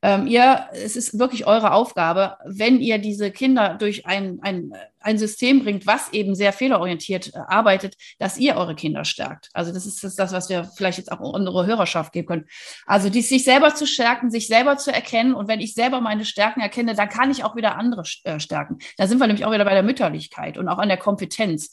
Ähm, 0.00 0.28
ihr, 0.28 0.68
es 0.72 0.94
ist 0.94 1.18
wirklich 1.18 1.46
eure 1.46 1.72
Aufgabe, 1.72 2.36
wenn 2.44 2.78
ihr 2.78 2.98
diese 2.98 3.32
Kinder 3.32 3.74
durch 3.74 4.06
ein, 4.06 4.38
ein, 4.42 4.72
ein 5.00 5.18
System 5.18 5.64
bringt, 5.64 5.88
was 5.88 6.12
eben 6.12 6.36
sehr 6.36 6.52
fehlerorientiert 6.52 7.34
äh, 7.34 7.38
arbeitet, 7.48 7.96
dass 8.20 8.38
ihr 8.38 8.56
eure 8.56 8.76
Kinder 8.76 9.04
stärkt. 9.04 9.48
Also 9.54 9.72
das 9.72 9.86
ist 9.86 10.04
das, 10.04 10.32
was 10.32 10.48
wir 10.48 10.70
vielleicht 10.76 10.98
jetzt 10.98 11.10
auch 11.10 11.18
unsere 11.18 11.66
Hörerschaft 11.66 12.12
geben 12.12 12.28
können. 12.28 12.46
Also 12.86 13.10
die, 13.10 13.22
sich 13.22 13.42
selber 13.42 13.74
zu 13.74 13.88
stärken, 13.88 14.30
sich 14.30 14.46
selber 14.46 14.76
zu 14.76 14.92
erkennen. 14.92 15.34
Und 15.34 15.48
wenn 15.48 15.60
ich 15.60 15.74
selber 15.74 16.00
meine 16.00 16.24
Stärken 16.24 16.60
erkenne, 16.60 16.94
dann 16.94 17.08
kann 17.08 17.32
ich 17.32 17.42
auch 17.42 17.56
wieder 17.56 17.76
andere 17.76 18.04
äh, 18.22 18.38
stärken. 18.38 18.78
Da 18.98 19.08
sind 19.08 19.18
wir 19.18 19.26
nämlich 19.26 19.44
auch 19.44 19.52
wieder 19.52 19.64
bei 19.64 19.74
der 19.74 19.82
Mütterlichkeit 19.82 20.58
und 20.58 20.68
auch 20.68 20.78
an 20.78 20.88
der 20.88 20.98
Kompetenz. 20.98 21.72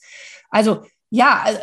Also 0.50 0.84
ja, 1.10 1.44
also, 1.44 1.60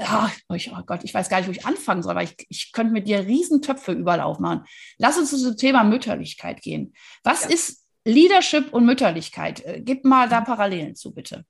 oh, 0.48 0.82
Gott, 0.86 1.04
ich 1.04 1.12
weiß 1.12 1.28
gar 1.28 1.38
nicht, 1.38 1.48
wo 1.48 1.52
ich 1.52 1.66
anfangen 1.66 2.02
soll, 2.02 2.12
aber 2.12 2.22
ich, 2.22 2.34
ich 2.48 2.72
könnte 2.72 2.92
mit 2.92 3.06
dir 3.08 3.26
Riesentöpfe 3.26 3.92
überlauf 3.92 4.38
machen. 4.38 4.64
Lass 4.98 5.18
uns 5.18 5.30
zu 5.30 5.42
dem 5.42 5.56
Thema 5.56 5.84
Mütterlichkeit 5.84 6.62
gehen. 6.62 6.94
Was 7.24 7.44
ja. 7.44 7.50
ist 7.50 7.86
Leadership 8.04 8.72
und 8.72 8.86
Mütterlichkeit? 8.86 9.64
Äh, 9.64 9.82
gib 9.84 10.04
mal 10.04 10.28
da 10.28 10.40
Parallelen 10.40 10.94
zu, 10.94 11.12
bitte. 11.12 11.44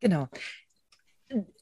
Genau 0.00 0.28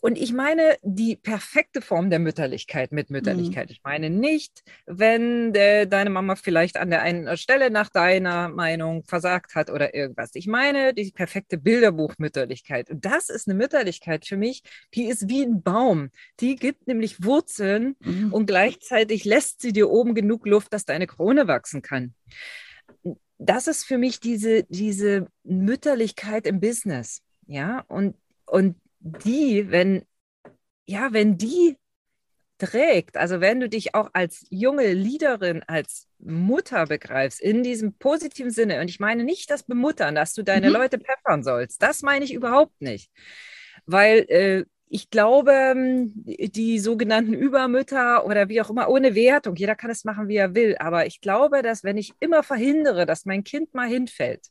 und 0.00 0.18
ich 0.18 0.32
meine 0.32 0.76
die 0.82 1.16
perfekte 1.16 1.80
Form 1.80 2.10
der 2.10 2.18
Mütterlichkeit 2.18 2.92
mit 2.92 3.10
Mütterlichkeit. 3.10 3.68
Mhm. 3.68 3.72
Ich 3.72 3.80
meine 3.84 4.10
nicht, 4.10 4.62
wenn 4.86 5.52
de, 5.52 5.86
deine 5.86 6.10
Mama 6.10 6.34
vielleicht 6.34 6.76
an 6.76 6.90
der 6.90 7.02
einen 7.02 7.36
Stelle 7.36 7.70
nach 7.70 7.88
deiner 7.88 8.48
Meinung 8.48 9.04
versagt 9.04 9.54
hat 9.54 9.70
oder 9.70 9.94
irgendwas. 9.94 10.30
Ich 10.34 10.46
meine 10.46 10.94
die 10.94 11.12
perfekte 11.12 11.58
Bilderbuchmütterlichkeit. 11.58 12.90
Und 12.90 13.04
das 13.04 13.28
ist 13.28 13.48
eine 13.48 13.56
Mütterlichkeit 13.56 14.26
für 14.26 14.36
mich, 14.36 14.62
die 14.94 15.06
ist 15.06 15.28
wie 15.28 15.42
ein 15.42 15.62
Baum. 15.62 16.10
Die 16.40 16.56
gibt 16.56 16.88
nämlich 16.88 17.24
Wurzeln 17.24 17.96
mhm. 18.00 18.32
und 18.32 18.46
gleichzeitig 18.46 19.24
lässt 19.24 19.62
sie 19.62 19.72
dir 19.72 19.90
oben 19.90 20.14
genug 20.14 20.46
Luft, 20.46 20.72
dass 20.72 20.84
deine 20.84 21.06
Krone 21.06 21.46
wachsen 21.46 21.82
kann. 21.82 22.14
das 23.38 23.66
ist 23.66 23.84
für 23.84 23.98
mich 23.98 24.20
diese, 24.20 24.64
diese 24.64 25.26
Mütterlichkeit 25.44 26.46
im 26.46 26.60
Business. 26.60 27.22
Ja, 27.46 27.84
und, 27.88 28.14
und 28.46 28.76
die, 29.02 29.70
wenn, 29.70 30.04
ja, 30.86 31.12
wenn 31.12 31.36
die 31.36 31.76
trägt, 32.58 33.16
also 33.16 33.40
wenn 33.40 33.60
du 33.60 33.68
dich 33.68 33.94
auch 33.94 34.10
als 34.12 34.46
junge 34.50 34.92
Leaderin, 34.92 35.62
als 35.66 36.06
Mutter 36.18 36.86
begreifst, 36.86 37.40
in 37.40 37.62
diesem 37.62 37.94
positiven 37.94 38.52
Sinne, 38.52 38.80
und 38.80 38.88
ich 38.88 39.00
meine 39.00 39.24
nicht 39.24 39.50
das 39.50 39.64
Bemuttern, 39.64 40.14
dass 40.14 40.34
du 40.34 40.42
deine 40.42 40.68
mhm. 40.68 40.74
Leute 40.74 40.98
peppern 40.98 41.42
sollst, 41.42 41.82
das 41.82 42.02
meine 42.02 42.24
ich 42.24 42.32
überhaupt 42.32 42.80
nicht. 42.80 43.10
Weil 43.86 44.18
äh, 44.28 44.64
ich 44.88 45.10
glaube, 45.10 45.52
ähm, 45.52 46.12
die 46.14 46.78
sogenannten 46.78 47.34
Übermütter 47.34 48.24
oder 48.26 48.48
wie 48.48 48.60
auch 48.60 48.70
immer, 48.70 48.88
ohne 48.88 49.14
Wertung, 49.14 49.56
jeder 49.56 49.74
kann 49.74 49.90
es 49.90 50.04
machen, 50.04 50.28
wie 50.28 50.36
er 50.36 50.54
will, 50.54 50.76
aber 50.78 51.06
ich 51.06 51.20
glaube, 51.20 51.62
dass 51.62 51.82
wenn 51.82 51.96
ich 51.96 52.12
immer 52.20 52.42
verhindere, 52.42 53.06
dass 53.06 53.24
mein 53.24 53.42
Kind 53.42 53.74
mal 53.74 53.88
hinfällt, 53.88 54.46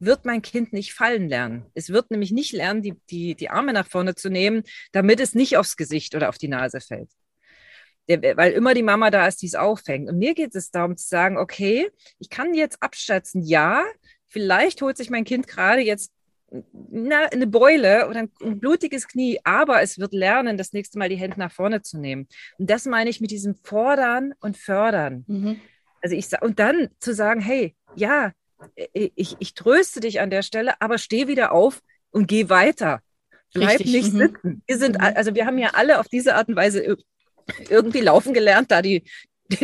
wird 0.00 0.24
mein 0.24 0.42
Kind 0.42 0.72
nicht 0.72 0.94
fallen 0.94 1.28
lernen. 1.28 1.66
Es 1.74 1.90
wird 1.90 2.10
nämlich 2.10 2.32
nicht 2.32 2.52
lernen, 2.52 2.82
die, 2.82 2.94
die, 3.10 3.34
die 3.34 3.50
Arme 3.50 3.72
nach 3.72 3.86
vorne 3.86 4.14
zu 4.14 4.30
nehmen, 4.30 4.62
damit 4.92 5.20
es 5.20 5.34
nicht 5.34 5.56
aufs 5.56 5.76
Gesicht 5.76 6.14
oder 6.14 6.28
auf 6.28 6.38
die 6.38 6.48
Nase 6.48 6.80
fällt. 6.80 7.10
Der, 8.08 8.36
weil 8.36 8.52
immer 8.52 8.74
die 8.74 8.82
Mama 8.82 9.10
da 9.10 9.26
ist, 9.26 9.42
die 9.42 9.46
es 9.46 9.54
auffängt. 9.54 10.08
Und 10.08 10.18
mir 10.18 10.34
geht 10.34 10.54
es 10.56 10.70
darum 10.70 10.96
zu 10.96 11.06
sagen, 11.06 11.36
okay, 11.36 11.90
ich 12.18 12.30
kann 12.30 12.54
jetzt 12.54 12.82
abschätzen, 12.82 13.42
ja, 13.42 13.84
vielleicht 14.26 14.82
holt 14.82 14.96
sich 14.96 15.10
mein 15.10 15.24
Kind 15.24 15.46
gerade 15.46 15.82
jetzt 15.82 16.12
na, 16.72 17.26
eine 17.26 17.46
Beule 17.46 18.08
oder 18.08 18.20
ein, 18.20 18.30
ein, 18.42 18.58
blutiges 18.58 19.06
Knie, 19.06 19.38
aber 19.44 19.82
es 19.82 19.98
wird 19.98 20.12
lernen, 20.12 20.56
das 20.56 20.72
nächste 20.72 20.98
Mal 20.98 21.08
die 21.08 21.16
Hände 21.16 21.38
nach 21.38 21.52
vorne 21.52 21.82
zu 21.82 21.98
nehmen. 21.98 22.26
Und 22.58 22.68
das 22.70 22.86
meine 22.86 23.10
ich 23.10 23.20
mit 23.20 23.30
diesem 23.30 23.54
Fordern 23.54 24.34
und 24.40 24.56
Fördern. 24.56 25.24
Mhm. 25.28 25.60
Also 26.02 26.16
ich 26.16 26.26
und 26.40 26.58
dann 26.58 26.88
zu 26.98 27.14
sagen, 27.14 27.40
hey, 27.40 27.76
ja, 27.94 28.32
ich, 28.92 29.36
ich 29.38 29.54
tröste 29.54 30.00
dich 30.00 30.20
an 30.20 30.30
der 30.30 30.42
Stelle, 30.42 30.80
aber 30.80 30.98
steh 30.98 31.28
wieder 31.28 31.52
auf 31.52 31.80
und 32.10 32.26
geh 32.26 32.48
weiter. 32.48 33.00
Bleib 33.52 33.80
Richtig. 33.80 33.92
nicht 33.92 34.12
mhm. 34.12 34.18
sitzen. 34.18 34.62
Wir 34.66 34.78
sind, 34.78 34.98
mhm. 34.98 35.04
also 35.14 35.34
wir 35.34 35.46
haben 35.46 35.58
ja 35.58 35.70
alle 35.74 35.98
auf 35.98 36.08
diese 36.08 36.34
Art 36.34 36.48
und 36.48 36.56
Weise 36.56 36.96
irgendwie 37.68 38.00
laufen 38.00 38.32
gelernt, 38.32 38.70
da 38.70 38.82
die, 38.82 39.04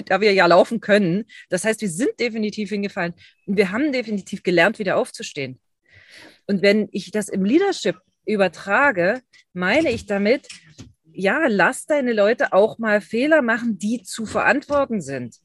da 0.07 0.21
wir 0.21 0.33
ja 0.33 0.47
laufen 0.47 0.81
können. 0.81 1.25
Das 1.49 1.65
heißt, 1.65 1.81
wir 1.81 1.91
sind 1.91 2.19
definitiv 2.19 2.71
hingefallen 2.71 3.15
und 3.47 3.57
wir 3.57 3.71
haben 3.71 3.93
definitiv 3.93 4.43
gelernt, 4.43 4.79
wieder 4.79 4.97
aufzustehen. 4.97 5.61
Und 6.47 6.63
wenn 6.63 6.89
ich 6.93 7.11
das 7.11 7.29
im 7.29 7.45
Leadership 7.45 7.97
übertrage, 8.25 9.23
meine 9.53 9.91
ich 9.91 10.07
damit, 10.07 10.49
ja, 11.13 11.47
lass 11.49 11.87
deine 11.87 12.13
Leute 12.13 12.53
auch 12.53 12.79
mal 12.79 13.01
Fehler 13.01 13.43
machen, 13.43 13.79
die 13.79 14.03
zu 14.03 14.27
verantworten 14.27 15.01
sind 15.01 15.37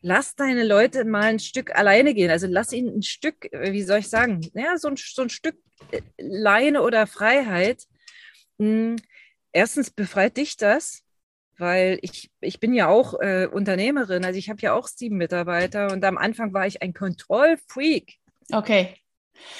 lass 0.00 0.36
deine 0.36 0.64
Leute 0.64 1.04
mal 1.04 1.24
ein 1.24 1.38
Stück 1.38 1.74
alleine 1.74 2.14
gehen. 2.14 2.30
Also 2.30 2.46
lass 2.48 2.72
ihnen 2.72 2.98
ein 2.98 3.02
Stück, 3.02 3.52
äh, 3.52 3.72
wie 3.72 3.82
soll 3.82 3.98
ich 3.98 4.08
sagen, 4.08 4.40
ja, 4.54 4.76
so 4.76 4.88
ein, 4.88 4.96
so 4.96 5.22
ein 5.22 5.30
Stück 5.30 5.56
äh, 5.90 6.02
Leine 6.18 6.82
oder 6.82 7.06
Freiheit. 7.06 7.84
Hm, 8.58 8.96
erstens 9.52 9.90
befreit 9.90 10.36
dich 10.36 10.56
das, 10.56 11.02
weil 11.58 11.98
ich, 12.02 12.30
ich 12.40 12.60
bin 12.60 12.74
ja 12.74 12.88
auch 12.88 13.14
äh, 13.20 13.48
Unternehmerin, 13.50 14.24
also 14.24 14.38
ich 14.38 14.48
habe 14.48 14.60
ja 14.60 14.74
auch 14.74 14.86
sieben 14.86 15.16
Mitarbeiter 15.16 15.92
und 15.92 16.04
am 16.04 16.18
Anfang 16.18 16.52
war 16.52 16.66
ich 16.66 16.82
ein 16.82 16.94
Kontrollfreak. 16.94 18.16
Okay. 18.52 18.96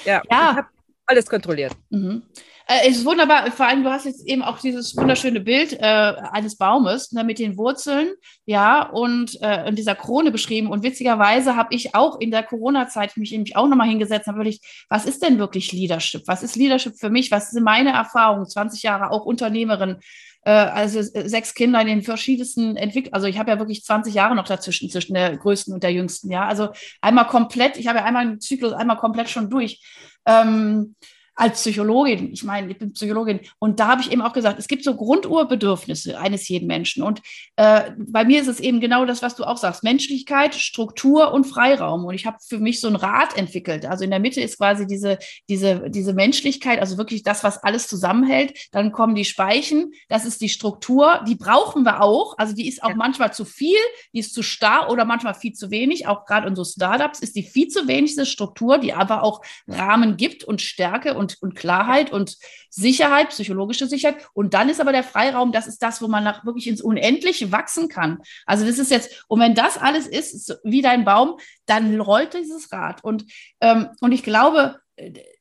Ja, 0.05 0.23
ja. 0.31 0.69
Alles 1.09 1.27
kontrolliert. 1.27 1.73
Mhm. 1.91 2.23
Äh, 2.67 2.89
es 2.89 2.99
ist 2.99 3.07
wunderbar. 3.07 3.51
Vor 3.51 3.67
allem, 3.67 3.83
du 3.83 3.91
hast 3.91 4.05
jetzt 4.05 4.27
eben 4.27 4.43
auch 4.43 4.59
dieses 4.59 4.95
wunderschöne 4.95 5.41
Bild 5.41 5.73
äh, 5.73 5.85
eines 6.33 6.57
Baumes 6.59 7.13
ne, 7.13 7.25
mit 7.25 7.39
den 7.39 7.57
Wurzeln, 7.57 8.09
ja, 8.45 8.83
und 8.83 9.41
äh, 9.41 9.67
in 9.69 9.75
dieser 9.75 9.95
Krone 9.95 10.31
beschrieben. 10.31 10.69
Und 10.69 10.83
witzigerweise 10.83 11.57
habe 11.57 11.75
ich 11.75 11.95
auch 11.95 12.21
in 12.21 12.31
der 12.31 12.43
Corona-Zeit 12.43 13.17
mich 13.17 13.33
nämlich 13.33 13.57
auch 13.57 13.69
nochmal 13.69 13.89
hingesetzt 13.89 14.29
und 14.29 14.35
habe 14.35 14.45
wirklich, 14.45 14.61
was 14.91 15.07
ist 15.07 15.23
denn 15.23 15.39
wirklich 15.39 15.73
Leadership? 15.73 16.23
Was 16.27 16.43
ist 16.43 16.57
Leadership 16.57 16.99
für 16.99 17.09
mich? 17.09 17.31
Was 17.31 17.51
sind 17.51 17.65
meine 17.65 17.93
Erfahrungen? 17.93 18.47
20 18.47 18.83
Jahre 18.83 19.11
auch 19.11 19.25
Unternehmerin, 19.25 19.97
äh, 20.43 20.51
also 20.51 21.01
sechs 21.03 21.55
Kinder 21.55 21.81
in 21.81 21.87
den 21.87 22.03
verschiedensten 22.03 22.77
Entwicklungen. 22.77 23.15
Also 23.15 23.29
ich 23.29 23.39
habe 23.39 23.51
ja 23.51 23.59
wirklich 23.59 23.83
20 23.85 24.13
Jahre 24.13 24.35
noch 24.35 24.47
dazwischen, 24.47 24.91
zwischen 24.91 25.15
der 25.15 25.37
größten 25.37 25.73
und 25.73 25.83
der 25.83 25.93
jüngsten, 25.93 26.31
ja. 26.31 26.47
Also 26.47 26.69
einmal 27.01 27.27
komplett, 27.27 27.79
ich 27.79 27.87
habe 27.87 27.99
ja 27.99 28.05
einmal 28.05 28.27
einen 28.27 28.41
Zyklus 28.41 28.73
einmal 28.75 28.99
komplett 28.99 29.31
schon 29.31 29.49
durch. 29.49 29.81
Ähm, 30.29 30.95
als 31.39 31.61
Psychologin, 31.61 32.33
ich 32.33 32.43
meine, 32.43 32.69
ich 32.69 32.79
bin 32.79 32.93
Psychologin, 32.93 33.39
und 33.61 33.79
da 33.79 33.87
habe 33.87 34.03
ich 34.03 34.11
eben 34.11 34.23
auch 34.23 34.33
gesagt, 34.33 34.59
es 34.59 34.67
gibt 34.67 34.83
so 34.83 34.97
Grundurbedürfnisse 34.97 36.19
eines 36.19 36.49
jeden 36.49 36.67
Menschen. 36.67 37.05
Und 37.05 37.23
äh, 37.55 37.93
bei 37.97 38.25
mir 38.25 38.41
ist 38.41 38.49
es 38.49 38.59
eben 38.59 38.81
genau 38.81 39.05
das, 39.05 39.23
was 39.23 39.37
du 39.37 39.45
auch 39.45 39.57
sagst: 39.57 39.85
Menschlichkeit, 39.85 40.57
Struktur 40.57 41.33
und 41.33 41.45
Freiraum. 41.45 42.05
Und 42.05 42.15
ich 42.15 42.27
habe 42.27 42.39
für 42.45 42.59
mich 42.59 42.81
so 42.81 42.89
ein 42.89 42.97
Rad 42.97 43.37
entwickelt. 43.37 43.87
Also 43.87 44.03
in 44.03 44.11
der 44.11 44.19
Mitte 44.19 44.41
ist 44.41 44.59
quasi 44.59 44.89
diese, 44.89 45.19
diese, 45.49 45.89
diese 45.89 46.13
Menschlichkeit, 46.13 46.81
also 46.81 46.99
wirklich 46.99 47.23
das, 47.23 47.45
was 47.45 47.63
alles 47.63 47.87
zusammenhält. 47.87 48.59
Dann 48.73 48.91
kommen 48.91 49.15
die 49.15 49.25
Speichen, 49.25 49.93
das 50.09 50.25
ist 50.25 50.41
die 50.41 50.49
Struktur, 50.49 51.23
die 51.29 51.37
brauchen 51.37 51.85
wir 51.85 52.03
auch. 52.03 52.37
Also 52.37 52.53
die 52.53 52.67
ist 52.67 52.83
auch 52.83 52.91
ja. 52.91 52.97
manchmal 52.97 53.33
zu 53.33 53.45
viel, 53.45 53.79
die 54.13 54.19
ist 54.19 54.35
zu 54.35 54.43
starr 54.43 54.91
oder 54.91 55.05
manchmal 55.05 55.35
viel 55.35 55.53
zu 55.53 55.71
wenig. 55.71 56.09
Auch 56.09 56.25
gerade 56.25 56.49
in 56.49 56.57
so 56.57 56.65
Startups 56.65 57.21
ist 57.21 57.37
die 57.37 57.45
viel 57.45 57.69
zu 57.69 57.87
wenig, 57.87 58.11
diese 58.11 58.27
Struktur, 58.27 58.79
die 58.79 58.93
aber 58.93 59.23
auch 59.23 59.41
Rahmen 59.69 60.17
gibt 60.17 60.43
und 60.43 60.61
Stärke 60.61 61.15
und 61.15 61.28
und, 61.29 61.43
und 61.43 61.55
Klarheit 61.55 62.13
und 62.13 62.37
Sicherheit, 62.71 63.31
psychologische 63.31 63.87
Sicherheit. 63.87 64.27
Und 64.33 64.55
dann 64.55 64.69
ist 64.69 64.81
aber 64.81 64.93
der 64.93 65.05
Freiraum, 65.05 65.53
das 65.53 65.67
ist 65.67 65.83
das, 65.83 66.01
wo 66.01 66.09
man 66.09 66.25
nach 66.25 66.45
wirklich 66.45 66.67
ins 66.67 66.81
Unendliche 66.81 67.53
wachsen 67.53 67.89
kann. 67.89 68.19
Also 68.47 68.65
das 68.67 68.79
ist 68.79 68.91
jetzt, 68.91 69.25
und 69.29 69.41
wenn 69.41 69.55
das 69.55 69.79
alles 69.79 70.07
ist, 70.07 70.35
ist 70.35 70.59
wie 70.65 70.83
dein 70.83 71.05
Baum, 71.05 71.39
dann 71.67 72.01
rollt 72.01 72.35
dieses 72.35 72.73
Rad. 72.73 73.03
Und, 73.05 73.25
ähm, 73.61 73.89
und 74.01 74.13
ich 74.13 74.23
glaube, 74.23 74.81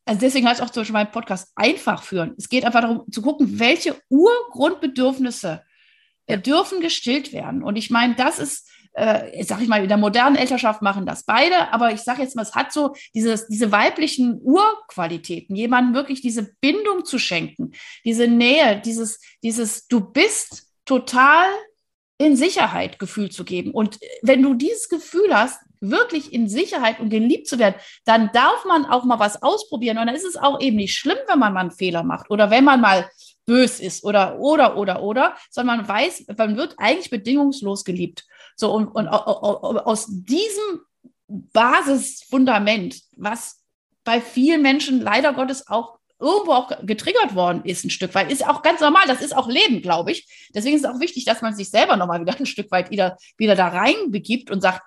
also 0.06 0.20
deswegen 0.20 0.48
heißt 0.48 0.62
auch 0.62 0.70
zum 0.70 0.82
Beispiel 0.82 0.94
mein 0.94 1.12
Podcast 1.12 1.51
einfach 1.56 2.03
führen. 2.03 2.36
Es 2.38 2.50
geht 2.50 2.65
einfach 2.65 2.82
darum 2.82 3.12
zu 3.12 3.22
gucken, 3.22 3.60
welche 3.60 3.96
Urgrundbedürfnisse 4.10 5.63
äh, 6.27 6.38
dürfen 6.38 6.82
gestillt 6.82 7.34
werden. 7.34 7.63
Und 7.63 7.75
ich 7.75 7.89
meine, 7.89 8.15
das 8.15 8.39
ist 8.39 8.70
äh, 8.98 9.44
sag 9.44 9.62
ich 9.62 9.68
mal, 9.68 9.84
in 9.84 9.88
der 9.88 9.98
modernen 9.98 10.36
Elternschaft 10.36 10.82
machen 10.82 11.06
das 11.06 11.24
beide, 11.24 11.72
aber 11.72 11.94
ich 11.94 12.01
sage 12.01 12.24
jetzt 12.24 12.36
mal, 12.36 12.42
es 12.42 12.56
hat 12.56 12.74
so 12.74 12.96
dieses, 13.13 13.48
diese 13.48 13.72
weiblichen 13.72 14.39
Urqualitäten, 14.42 15.56
jemandem 15.56 15.94
wirklich 15.94 16.22
diese 16.22 16.51
Bindung 16.62 17.06
zu 17.06 17.20
schenken, 17.20 17.74
diese 18.04 18.27
Nähe, 18.27 18.82
dieses, 18.84 19.20
dieses, 19.44 19.88
du 19.88 20.00
bist 20.01 20.72
total 20.86 21.46
in 22.18 22.36
Sicherheit 22.36 22.98
Gefühl 22.98 23.30
zu 23.30 23.46
geben. 23.46 23.72
Und 23.72 24.00
wenn 24.24 24.42
du 24.42 24.56
dieses 24.56 24.89
Gefühl 24.89 25.30
hast, 25.32 25.60
wirklich 25.80 26.34
in 26.34 26.50
Sicherheit 26.50 27.00
und 27.00 27.10
geliebt 27.10 27.48
zu 27.48 27.60
werden, 27.60 27.75
dann 28.06 28.32
darf 28.34 28.66
man 28.66 28.86
auch 28.86 29.04
mal 29.04 29.20
was 29.20 29.44
ausprobieren. 29.44 30.00
Und 30.00 30.08
dann 30.08 30.16
ist 30.16 30.25
es 30.25 30.36
auch 30.36 30.60
eben 30.60 30.77
nicht 30.77 30.98
schlimm, 30.98 31.18
wenn 31.27 31.38
man 31.38 31.54
mal 31.54 31.60
einen 31.60 31.72
Fehler 31.72 32.01
macht 32.01 32.32
oder 32.32 32.50
wenn 32.50 32.63
man 32.63 32.82
mal 32.82 33.08
bös 33.46 33.80
ist 33.80 34.04
oder, 34.04 34.39
oder, 34.39 34.75
oder, 34.75 35.04
oder, 35.04 35.38
sondern 35.51 35.77
man 35.77 35.88
weiß, 35.88 36.25
man 36.36 36.58
wird 36.58 36.75
eigentlich 36.77 37.12
bedingungslos 37.12 37.86
geliebt. 37.86 38.25
So, 38.58 38.74
und, 38.74 38.88
und 38.88 39.08
aus 39.08 40.08
diesem 40.10 40.82
Basisfundament, 41.28 43.02
was 43.16 43.64
bei 44.04 44.20
vielen 44.20 44.62
Menschen 44.62 45.00
leider 45.00 45.34
Gottes 45.34 45.68
auch 45.68 46.00
irgendwo 46.20 46.54
auch 46.54 46.72
getriggert 46.82 47.36
worden 47.36 47.64
ist, 47.64 47.86
ein 47.86 47.92
Stück 47.92 48.16
weit, 48.16 48.32
ist 48.32 48.48
auch 48.48 48.64
ganz 48.64 48.82
normal. 48.82 49.04
Das 49.08 49.22
ist 49.22 49.36
auch 49.36 49.48
Leben, 49.48 49.82
glaube 49.82 50.12
ich. 50.12 50.50
Deswegen 50.54 50.76
ist 50.76 50.84
es 50.84 50.90
auch 50.90 51.00
wichtig, 51.00 51.26
dass 51.26 51.42
man 51.42 51.56
sich 51.56 51.70
selber 51.70 51.96
nochmal 51.96 52.20
wieder 52.20 52.36
ein 52.38 52.48
Stück 52.48 52.72
weit 52.72 52.90
wieder, 52.90 53.18
wieder 53.38 53.56
da 53.56 53.68
rein 53.68 54.10
begibt 54.10 54.50
und 54.50 54.62
sagt, 54.62 54.82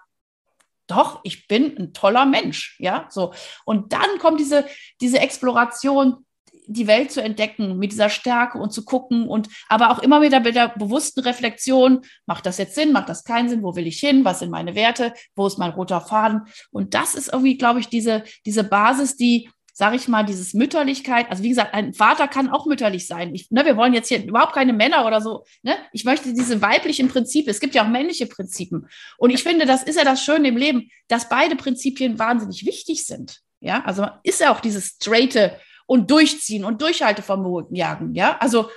doch, 0.89 1.21
ich 1.23 1.47
bin 1.47 1.77
ein 1.79 1.93
toller 1.93 2.27
Mensch, 2.27 2.77
ja, 2.81 3.07
so. 3.11 3.33
Und 3.65 3.93
dann 3.93 4.19
kommt 4.19 4.41
diese, 4.41 4.67
diese 5.01 5.21
Exploration, 5.21 6.27
die 6.71 6.87
Welt 6.87 7.11
zu 7.11 7.21
entdecken 7.23 7.79
mit 7.79 7.93
dieser 7.93 8.09
Stärke 8.09 8.59
und 8.59 8.73
zu 8.73 8.85
gucken 8.85 9.27
und 9.27 9.49
aber 9.69 9.91
auch 9.91 9.99
immer 9.99 10.23
wieder 10.23 10.41
mit 10.41 10.55
der 10.55 10.69
bewussten 10.69 11.21
Reflexion, 11.21 12.01
macht 12.27 12.47
das 12.47 12.59
jetzt 12.59 12.77
Sinn, 12.77 12.93
macht 12.93 13.09
das 13.09 13.25
keinen 13.25 13.49
Sinn, 13.49 13.63
wo 13.63 13.75
will 13.75 13.87
ich 13.87 13.99
hin, 13.99 14.25
was 14.25 14.39
sind 14.39 14.51
meine 14.51 14.75
Werte, 14.75 15.13
wo 15.35 15.47
ist 15.47 15.59
mein 15.59 15.73
roter 15.73 16.01
Faden? 16.01 16.43
Und 16.71 16.95
das 16.95 17.15
ist 17.15 17.33
irgendwie, 17.33 17.59
glaube 17.59 17.81
ich, 17.81 17.89
diese, 17.89 18.23
diese 18.47 18.63
Basis, 18.63 19.17
die, 19.17 19.51
sage 19.73 19.97
ich 19.97 20.07
mal, 20.07 20.25
dieses 20.25 20.55
Mütterlichkeit, 20.55 21.29
also 21.29 21.43
wie 21.43 21.49
gesagt, 21.49 21.75
ein 21.75 21.93
Vater 21.93 22.29
kann 22.29 22.51
auch 22.51 22.67
mütterlich 22.67 23.09
sein. 23.09 23.35
Ich, 23.35 23.51
ne, 23.51 23.65
wir 23.65 23.77
wollen 23.77 23.95
jetzt 23.95 24.09
hier 24.09 24.25
überhaupt 24.25 24.53
keine 24.53 24.73
Männer 24.73 25.07
oder 25.07 25.21
so. 25.21 25.45
Ne? 25.63 25.75
Ich 25.93 26.05
möchte 26.05 26.33
diese 26.33 26.63
weiblichen 26.63 27.09
Prinzipien, 27.09 27.51
es 27.51 27.61
gibt 27.61 27.75
ja 27.75 27.85
auch 27.85 27.89
männliche 27.89 28.27
Prinzipien. 28.27 28.87
Und 29.19 29.31
ich 29.31 29.43
finde, 29.43 29.67
das 29.67 29.83
ist 29.83 29.97
ja 29.97 30.05
das 30.05 30.23
Schöne 30.23 30.49
im 30.49 30.57
Leben, 30.57 30.91
dass 31.09 31.29
beide 31.29 31.57
Prinzipien 31.57 32.19
wahnsinnig 32.19 32.65
wichtig 32.65 33.07
sind. 33.07 33.41
Ja, 33.61 33.83
also 33.85 34.07
ist 34.23 34.41
ja 34.41 34.55
auch 34.55 34.61
dieses 34.61 34.97
straighte, 35.01 35.59
und 35.91 36.09
durchziehen 36.09 36.65
und 36.65 36.81
Durchhaltevermögen 36.83 37.75
jagen. 37.75 38.15
Ja, 38.15 38.39
also, 38.39 38.71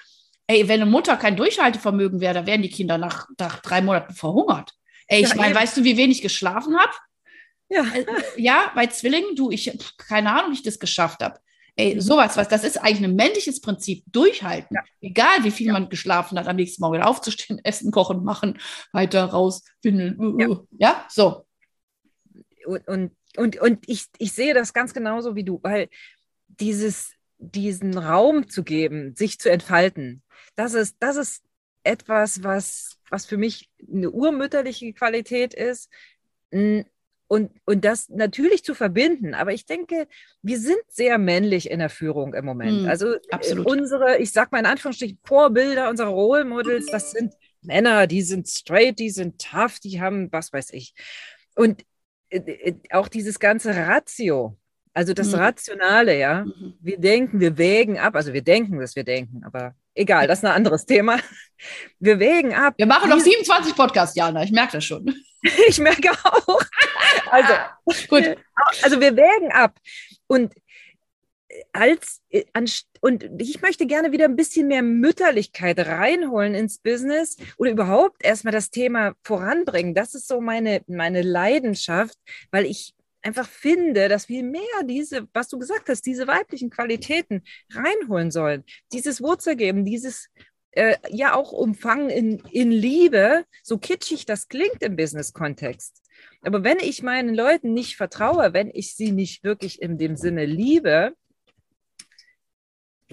ey, 0.47 0.67
wenn 0.67 0.81
eine 0.81 0.89
Mutter 0.89 1.15
kein 1.15 1.37
Durchhaltevermögen 1.37 2.19
wäre, 2.21 2.33
dann 2.33 2.47
wären 2.47 2.63
die 2.63 2.71
Kinder 2.71 2.97
nach, 2.97 3.27
nach 3.37 3.59
drei 3.59 3.83
Monaten 3.83 4.15
verhungert. 4.15 4.71
Ey, 5.07 5.21
ich 5.21 5.29
ja, 5.29 5.35
meine, 5.35 5.53
weißt 5.53 5.77
du, 5.77 5.83
wie 5.83 5.95
wenig 5.95 6.17
ich 6.17 6.23
geschlafen 6.23 6.75
habe? 6.75 6.91
Ja. 7.69 7.83
Äh, 7.83 8.05
ja, 8.37 8.71
bei 8.73 8.87
Zwillingen, 8.87 9.35
du, 9.35 9.51
ich, 9.51 9.71
keine 9.99 10.31
Ahnung, 10.31 10.49
wie 10.49 10.55
ich 10.55 10.63
das 10.63 10.79
geschafft 10.79 11.21
habe. 11.21 11.39
Ey, 11.75 11.93
mhm. 11.93 12.01
sowas, 12.01 12.35
was, 12.35 12.47
das 12.47 12.63
ist 12.63 12.77
eigentlich 12.77 13.03
ein 13.03 13.15
männliches 13.15 13.61
Prinzip. 13.61 14.03
Durchhalten. 14.07 14.75
Ja. 14.75 14.81
Egal, 14.99 15.43
wie 15.43 15.51
viel 15.51 15.67
ja. 15.67 15.73
man 15.73 15.89
geschlafen 15.89 16.39
hat, 16.39 16.47
am 16.47 16.55
nächsten 16.55 16.81
Morgen 16.81 16.95
wieder 16.95 17.07
aufzustehen, 17.07 17.59
essen, 17.63 17.91
kochen, 17.91 18.23
machen, 18.23 18.57
weiter 18.91 19.25
raus, 19.25 19.63
windeln. 19.83 20.19
Uh, 20.19 20.39
ja. 20.39 20.47
Uh. 20.47 20.67
ja, 20.79 21.05
so. 21.09 21.45
und, 22.65 22.87
und, 22.87 23.11
und, 23.37 23.61
und 23.61 23.87
ich, 23.87 24.05
ich 24.17 24.31
sehe 24.31 24.55
das 24.55 24.73
ganz 24.73 24.95
genauso 24.95 25.35
wie 25.35 25.43
du, 25.43 25.59
weil 25.61 25.89
dieses, 26.59 27.13
diesen 27.37 27.97
Raum 27.97 28.49
zu 28.49 28.63
geben, 28.63 29.15
sich 29.15 29.39
zu 29.39 29.49
entfalten, 29.49 30.23
das 30.55 30.73
ist, 30.73 30.97
das 30.99 31.17
ist 31.17 31.43
etwas, 31.83 32.43
was, 32.43 32.97
was 33.09 33.25
für 33.25 33.37
mich 33.37 33.69
eine 33.91 34.11
urmütterliche 34.11 34.93
Qualität 34.93 35.53
ist. 35.53 35.89
Und, 37.27 37.51
und 37.65 37.83
das 37.83 38.09
natürlich 38.09 38.63
zu 38.63 38.75
verbinden. 38.75 39.33
Aber 39.33 39.53
ich 39.53 39.65
denke, 39.65 40.07
wir 40.41 40.59
sind 40.59 40.81
sehr 40.87 41.17
männlich 41.17 41.71
in 41.71 41.79
der 41.79 41.89
Führung 41.89 42.33
im 42.35 42.45
Moment. 42.45 42.83
Mm, 42.83 42.87
also 42.87 43.15
absolut. 43.31 43.65
unsere, 43.65 44.17
ich 44.19 44.31
sag 44.31 44.51
mal 44.51 44.59
in 44.59 44.67
Anführungsstrichen, 44.67 45.19
Vorbilder, 45.23 45.89
unsere 45.89 46.09
Role 46.09 46.45
Models, 46.45 46.85
das 46.87 47.11
sind 47.11 47.33
Männer, 47.61 48.07
die 48.07 48.21
sind 48.21 48.47
straight, 48.47 48.99
die 48.99 49.09
sind 49.09 49.41
tough, 49.41 49.79
die 49.79 49.99
haben 49.99 50.31
was 50.31 50.53
weiß 50.53 50.73
ich. 50.73 50.93
Und 51.55 51.83
äh, 52.29 52.37
äh, 52.37 52.75
auch 52.91 53.07
dieses 53.07 53.39
ganze 53.39 53.75
Ratio, 53.75 54.57
also 54.93 55.13
das 55.13 55.29
mhm. 55.29 55.35
Rationale, 55.35 56.17
ja. 56.17 56.45
Mhm. 56.45 56.73
Wir 56.79 56.99
denken, 56.99 57.39
wir 57.39 57.57
wägen 57.57 57.97
ab, 57.97 58.15
also 58.15 58.33
wir 58.33 58.43
denken, 58.43 58.79
dass 58.79 58.95
wir 58.95 59.03
denken, 59.03 59.43
aber 59.43 59.73
egal, 59.95 60.27
das 60.27 60.39
ist 60.39 60.45
ein 60.45 60.51
anderes 60.51 60.85
Thema. 60.85 61.19
Wir 61.99 62.19
wägen 62.19 62.53
ab. 62.53 62.75
Wir 62.77 62.85
machen 62.85 63.09
noch 63.09 63.19
27 63.19 63.75
Podcasts, 63.75 64.15
Jana, 64.15 64.43
ich 64.43 64.51
merke 64.51 64.73
das 64.73 64.85
schon. 64.85 65.13
ich 65.67 65.79
merke 65.79 66.11
auch. 66.11 66.61
Also, 67.31 67.53
gut. 68.07 68.35
Also 68.81 68.99
wir 69.01 69.15
wägen 69.15 69.51
ab. 69.51 69.77
Und 70.27 70.53
als 71.71 72.21
und 73.01 73.29
ich 73.39 73.61
möchte 73.61 73.85
gerne 73.85 74.11
wieder 74.11 74.25
ein 74.25 74.35
bisschen 74.35 74.67
mehr 74.67 74.81
Mütterlichkeit 74.81 75.77
reinholen 75.79 76.55
ins 76.55 76.79
Business 76.79 77.37
oder 77.57 77.71
überhaupt 77.71 78.23
erstmal 78.23 78.53
das 78.53 78.71
Thema 78.71 79.13
voranbringen. 79.23 79.93
Das 79.93 80.15
ist 80.15 80.27
so 80.27 80.41
meine, 80.41 80.81
meine 80.87 81.21
Leidenschaft, 81.21 82.17
weil 82.49 82.65
ich 82.65 82.95
einfach 83.23 83.47
finde, 83.47 84.09
dass 84.09 84.29
wir 84.29 84.43
mehr 84.43 84.83
diese, 84.85 85.27
was 85.33 85.49
du 85.49 85.57
gesagt 85.57 85.89
hast, 85.89 86.05
diese 86.05 86.27
weiblichen 86.27 86.69
Qualitäten 86.69 87.43
reinholen 87.71 88.31
sollen. 88.31 88.63
Dieses 88.91 89.21
Wurzel 89.21 89.55
geben, 89.55 89.85
dieses 89.85 90.29
äh, 90.71 90.95
ja 91.09 91.35
auch 91.35 91.51
Umfangen 91.51 92.09
in, 92.09 92.39
in 92.51 92.71
Liebe, 92.71 93.45
so 93.63 93.77
kitschig 93.77 94.25
das 94.25 94.47
klingt 94.47 94.81
im 94.81 94.95
Business-Kontext. 94.95 96.01
Aber 96.41 96.63
wenn 96.63 96.79
ich 96.79 97.03
meinen 97.03 97.33
Leuten 97.33 97.73
nicht 97.73 97.95
vertraue, 97.95 98.53
wenn 98.53 98.69
ich 98.73 98.95
sie 98.95 99.11
nicht 99.11 99.43
wirklich 99.43 99.81
in 99.81 99.97
dem 99.97 100.15
Sinne 100.15 100.45
liebe, 100.45 101.13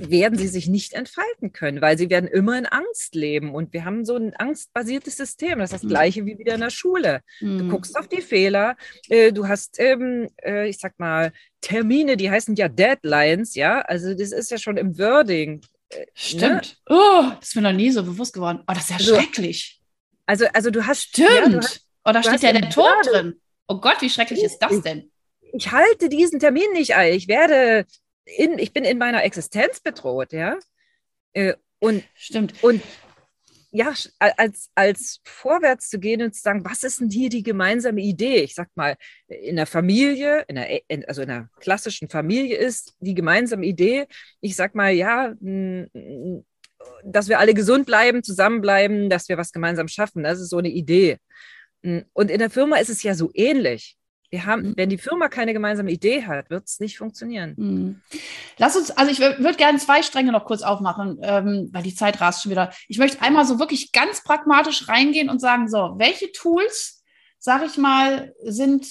werden 0.09 0.39
sie 0.39 0.49
sich 0.49 0.69
nicht 0.69 0.95
entfalten 0.95 1.53
können, 1.53 1.81
weil 1.81 1.99
sie 1.99 2.09
werden 2.09 2.29
immer 2.29 2.57
in 2.57 2.67
Angst 2.67 3.15
leben. 3.15 3.55
Und 3.55 3.73
wir 3.73 3.85
haben 3.85 4.05
so 4.05 4.17
ein 4.17 4.35
angstbasiertes 4.35 5.17
System. 5.17 5.59
Das 5.59 5.71
ist 5.71 5.75
das 5.75 5.83
mhm. 5.83 5.89
gleiche 5.89 6.27
wie 6.27 6.39
wieder 6.39 6.55
in 6.55 6.61
der 6.61 6.71
Schule. 6.71 7.21
Mhm. 7.41 7.59
Du 7.59 7.69
guckst 7.69 7.99
auf 7.99 8.09
die 8.09 8.23
Fehler, 8.23 8.77
äh, 9.09 9.33
du 9.33 9.49
hast, 9.49 9.79
ähm, 9.79 10.29
äh, 10.43 10.69
ich 10.69 10.79
sag 10.79 10.99
mal, 10.99 11.33
Termine, 11.61 12.17
die 12.17 12.31
heißen 12.31 12.55
ja 12.57 12.69
Deadlines, 12.69 13.55
ja. 13.55 13.81
Also 13.83 14.15
das 14.15 14.33
ist 14.33 14.51
ja 14.51 14.59
schon 14.59 14.77
im 14.77 14.99
Wording. 14.99 15.61
Äh, 15.91 16.07
Stimmt. 16.15 16.79
Ne? 16.89 16.97
Oh, 16.97 17.25
das 17.39 17.49
ist 17.49 17.57
mir 17.57 17.63
noch 17.63 17.73
nie 17.73 17.91
so 17.91 18.03
bewusst 18.03 18.33
geworden. 18.33 18.61
Oh, 18.67 18.73
das 18.73 18.85
ist 18.85 18.91
ja 18.91 18.97
also, 18.97 19.15
schrecklich. 19.17 19.81
Also, 20.27 20.47
also 20.53 20.71
du 20.71 20.87
hast. 20.87 21.09
Stimmt. 21.09 21.29
Ja, 21.31 21.49
du 21.49 21.59
hast, 21.59 21.87
oh, 22.05 22.13
da 22.13 22.23
steht 22.23 22.43
ja 22.43 22.53
der 22.53 22.71
Tod 22.71 22.87
drin. 23.05 23.41
Oh 23.67 23.81
Gott, 23.81 24.01
wie 24.01 24.11
schrecklich 24.11 24.43
ist 24.43 24.59
das 24.59 24.81
denn? 24.83 25.11
Ich 25.53 25.71
halte 25.73 26.09
diesen 26.09 26.39
Termin 26.39 26.73
nicht 26.73 26.95
ein. 26.95 27.13
Ich 27.15 27.29
werde 27.29 27.85
in, 28.25 28.59
ich 28.59 28.73
bin 28.73 28.85
in 28.85 28.99
meiner 28.99 29.25
Existenz 29.25 29.81
bedroht, 29.81 30.33
ja. 30.33 30.59
Äh, 31.33 31.55
und, 31.79 32.05
Stimmt. 32.15 32.63
Und 32.63 32.83
ja, 33.73 33.95
als, 34.19 34.71
als 34.75 35.21
vorwärts 35.25 35.91
zu 35.91 36.01
gehen 36.01 36.23
und 36.23 36.35
zu 36.35 36.43
sagen, 36.43 36.65
was 36.65 36.83
ist 36.83 37.01
denn 37.01 37.09
hier 37.09 37.29
die 37.29 37.45
gemeinsame 37.45 38.01
Idee? 38.01 38.39
Ich 38.39 38.55
sag 38.55 38.69
mal, 38.75 38.97
in 39.29 39.57
der 39.57 39.67
Familie, 39.67 40.45
in 40.49 40.57
der, 40.57 40.81
also 41.07 41.23
in 41.23 41.31
einer 41.31 41.49
klassischen 41.61 42.09
Familie 42.09 42.57
ist 42.57 42.95
die 42.99 43.15
gemeinsame 43.15 43.65
Idee, 43.65 44.07
ich 44.41 44.57
sag 44.57 44.75
mal, 44.75 44.91
ja, 44.91 45.35
dass 47.05 47.29
wir 47.29 47.39
alle 47.39 47.55
gesund 47.55 47.87
bleiben, 47.87 48.25
zusammenbleiben, 48.25 49.09
dass 49.09 49.29
wir 49.29 49.39
was 49.39 49.53
gemeinsam 49.53 49.87
schaffen. 49.87 50.25
Das 50.25 50.41
ist 50.41 50.51
so 50.51 50.59
eine 50.59 50.71
Idee. 50.71 51.19
Und 51.83 52.31
in 52.31 52.39
der 52.39 52.51
Firma 52.51 52.77
ist 52.77 52.91
es 52.91 53.03
ja 53.03 53.15
so 53.15 53.31
ähnlich. 53.35 53.97
Wir 54.31 54.47
haben, 54.47 54.63
mhm. 54.63 54.75
wenn 54.77 54.89
die 54.89 54.99
Firma 54.99 55.29
keine 55.29 55.53
gemeinsame 55.53 55.91
Idee 55.91 56.25
hat, 56.25 56.51
wird 56.51 56.67
es 56.67 56.79
nicht 56.79 56.99
funktionieren. 56.99 57.55
Mhm. 57.57 58.01
Lass 58.59 58.77
uns, 58.77 58.91
also 58.93 59.11
ich 59.11 59.19
würde 59.19 59.55
gerne 59.55 59.79
zwei 59.79 60.03
Stränge 60.03 60.31
noch 60.31 60.45
kurz 60.45 60.63
aufmachen, 60.63 61.19
ähm, 61.23 61.69
weil 61.73 61.83
die 61.83 61.95
Zeit 61.95 62.21
rast 62.21 62.43
schon 62.43 62.51
wieder. 62.51 62.73
Ich 62.89 62.99
möchte 62.99 63.23
einmal 63.23 63.45
so 63.45 63.59
wirklich 63.59 63.93
ganz 63.93 64.23
pragmatisch 64.23 64.89
reingehen 64.89 65.29
und 65.29 65.41
sagen, 65.41 65.69
so, 65.69 65.95
welche 65.97 66.31
Tools, 66.31 67.03
sage 67.39 67.67
ich 67.67 67.77
mal, 67.77 68.33
sind 68.45 68.87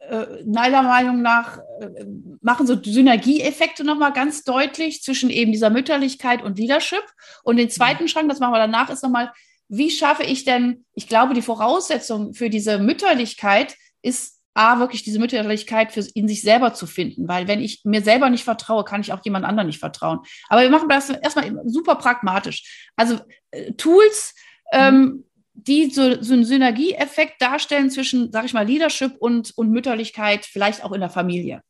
äh, 0.00 0.42
meiner 0.44 0.82
Meinung 0.82 1.22
nach, 1.22 1.58
äh, 1.80 2.04
machen 2.40 2.66
so 2.66 2.76
Synergieeffekte 2.82 3.84
nochmal 3.84 4.12
ganz 4.12 4.42
deutlich 4.42 5.00
zwischen 5.02 5.30
eben 5.30 5.52
dieser 5.52 5.70
Mütterlichkeit 5.70 6.42
und 6.42 6.58
Leadership. 6.58 7.04
Und 7.44 7.56
den 7.56 7.70
zweiten 7.70 8.04
mhm. 8.04 8.08
Schrank, 8.08 8.28
das 8.28 8.40
machen 8.40 8.52
wir 8.52 8.58
danach, 8.58 8.90
ist 8.90 9.04
nochmal, 9.04 9.32
wie 9.68 9.90
schaffe 9.90 10.24
ich 10.24 10.44
denn, 10.44 10.84
ich 10.94 11.06
glaube, 11.06 11.34
die 11.34 11.40
Voraussetzung 11.40 12.34
für 12.34 12.50
diese 12.50 12.78
Mütterlichkeit 12.78 13.76
ist 14.02 14.41
A, 14.54 14.78
wirklich 14.78 15.02
diese 15.02 15.18
Mütterlichkeit 15.18 15.92
für 15.92 16.06
in 16.14 16.28
sich 16.28 16.42
selber 16.42 16.74
zu 16.74 16.86
finden, 16.86 17.26
weil 17.26 17.48
wenn 17.48 17.60
ich 17.60 17.82
mir 17.84 18.02
selber 18.02 18.28
nicht 18.28 18.44
vertraue, 18.44 18.84
kann 18.84 19.00
ich 19.00 19.12
auch 19.12 19.24
jemand 19.24 19.46
anderen 19.46 19.66
nicht 19.66 19.78
vertrauen. 19.78 20.20
Aber 20.48 20.62
wir 20.62 20.70
machen 20.70 20.88
das 20.88 21.10
erstmal 21.10 21.50
super 21.64 21.96
pragmatisch. 21.96 22.90
Also 22.96 23.18
äh, 23.50 23.72
Tools, 23.72 24.34
ähm, 24.72 25.24
die 25.54 25.90
so, 25.90 26.22
so 26.22 26.34
einen 26.34 26.44
Synergieeffekt 26.44 27.40
darstellen 27.40 27.90
zwischen, 27.90 28.30
sag 28.32 28.44
ich 28.44 28.54
mal, 28.54 28.66
Leadership 28.66 29.16
und, 29.18 29.56
und 29.56 29.70
Mütterlichkeit, 29.70 30.44
vielleicht 30.44 30.84
auch 30.84 30.92
in 30.92 31.00
der 31.00 31.10
Familie. 31.10 31.62